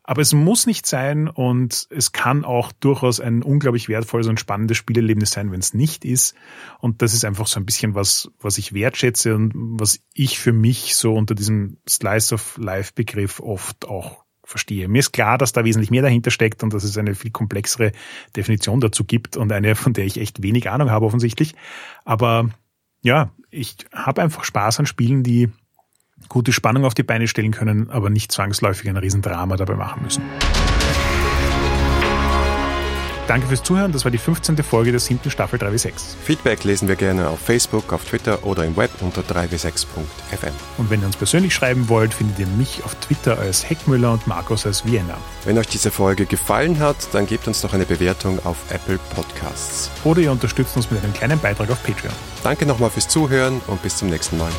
Aber 0.08 0.22
es 0.22 0.32
muss 0.32 0.66
nicht 0.66 0.86
sein 0.86 1.28
und 1.28 1.88
es 1.90 2.12
kann 2.12 2.44
auch 2.44 2.70
durchaus 2.70 3.18
ein 3.20 3.42
unglaublich 3.42 3.88
wertvolles 3.88 4.28
und 4.28 4.38
spannendes 4.38 4.76
Spielerlebnis 4.76 5.32
sein, 5.32 5.50
wenn 5.50 5.58
es 5.58 5.74
nicht 5.74 6.04
ist. 6.04 6.36
Und 6.78 7.02
das 7.02 7.12
ist 7.12 7.24
einfach 7.24 7.48
so 7.48 7.58
ein 7.58 7.66
bisschen 7.66 7.96
was, 7.96 8.30
was 8.40 8.56
ich 8.56 8.72
wertschätze 8.72 9.34
und 9.34 9.52
was 9.54 9.98
ich 10.14 10.38
für 10.38 10.52
mich 10.52 10.94
so 10.94 11.14
unter 11.14 11.34
diesem 11.34 11.78
Slice 11.88 12.34
of 12.34 12.56
Life 12.56 12.92
Begriff 12.94 13.40
oft 13.40 13.88
auch 13.88 14.24
verstehe. 14.44 14.86
Mir 14.86 15.00
ist 15.00 15.12
klar, 15.12 15.38
dass 15.38 15.52
da 15.52 15.64
wesentlich 15.64 15.90
mehr 15.90 16.02
dahinter 16.02 16.30
steckt 16.30 16.62
und 16.62 16.72
dass 16.72 16.84
es 16.84 16.96
eine 16.96 17.16
viel 17.16 17.32
komplexere 17.32 17.90
Definition 18.36 18.80
dazu 18.80 19.04
gibt 19.04 19.36
und 19.36 19.50
eine, 19.50 19.74
von 19.74 19.92
der 19.92 20.04
ich 20.04 20.20
echt 20.20 20.40
wenig 20.40 20.70
Ahnung 20.70 20.90
habe 20.90 21.04
offensichtlich. 21.04 21.56
Aber 22.04 22.50
ja, 23.02 23.32
ich 23.50 23.76
habe 23.92 24.22
einfach 24.22 24.44
Spaß 24.44 24.78
an 24.78 24.86
Spielen, 24.86 25.24
die 25.24 25.48
gute 26.28 26.52
Spannung 26.52 26.84
auf 26.84 26.94
die 26.94 27.02
Beine 27.02 27.28
stellen 27.28 27.52
können, 27.52 27.90
aber 27.90 28.10
nicht 28.10 28.32
zwangsläufig 28.32 28.88
ein 28.88 28.96
Riesendrama 28.96 29.56
dabei 29.56 29.74
machen 29.74 30.02
müssen. 30.02 30.22
Danke 33.26 33.48
fürs 33.48 33.62
Zuhören. 33.62 33.90
Das 33.90 34.04
war 34.04 34.12
die 34.12 34.18
15. 34.18 34.56
Folge 34.58 34.92
der 34.92 35.00
siebten 35.00 35.30
Staffel 35.30 35.58
3W6. 35.58 36.14
Feedback 36.22 36.62
lesen 36.62 36.86
wir 36.86 36.94
gerne 36.94 37.28
auf 37.28 37.40
Facebook, 37.40 37.92
auf 37.92 38.04
Twitter 38.04 38.44
oder 38.44 38.64
im 38.64 38.76
Web 38.76 38.90
unter 39.00 39.22
3w6.fm. 39.22 40.52
Und 40.78 40.90
wenn 40.90 41.00
ihr 41.00 41.06
uns 41.06 41.16
persönlich 41.16 41.52
schreiben 41.52 41.88
wollt, 41.88 42.14
findet 42.14 42.38
ihr 42.38 42.46
mich 42.46 42.84
auf 42.84 42.94
Twitter 42.96 43.38
als 43.38 43.68
Heckmüller 43.68 44.12
und 44.12 44.26
Markus 44.28 44.64
als 44.64 44.86
Vienna. 44.86 45.16
Wenn 45.44 45.58
euch 45.58 45.66
diese 45.66 45.90
Folge 45.90 46.26
gefallen 46.26 46.78
hat, 46.78 46.96
dann 47.12 47.26
gebt 47.26 47.48
uns 47.48 47.62
doch 47.62 47.74
eine 47.74 47.84
Bewertung 47.84 48.38
auf 48.44 48.58
Apple 48.70 48.98
Podcasts. 49.14 49.90
Oder 50.04 50.20
ihr 50.20 50.30
unterstützt 50.30 50.76
uns 50.76 50.90
mit 50.90 51.02
einem 51.02 51.12
kleinen 51.12 51.40
Beitrag 51.40 51.70
auf 51.70 51.82
Patreon. 51.82 52.14
Danke 52.44 52.64
nochmal 52.64 52.90
fürs 52.90 53.08
Zuhören 53.08 53.60
und 53.66 53.82
bis 53.82 53.96
zum 53.96 54.08
nächsten 54.08 54.38
Mal. 54.38 54.52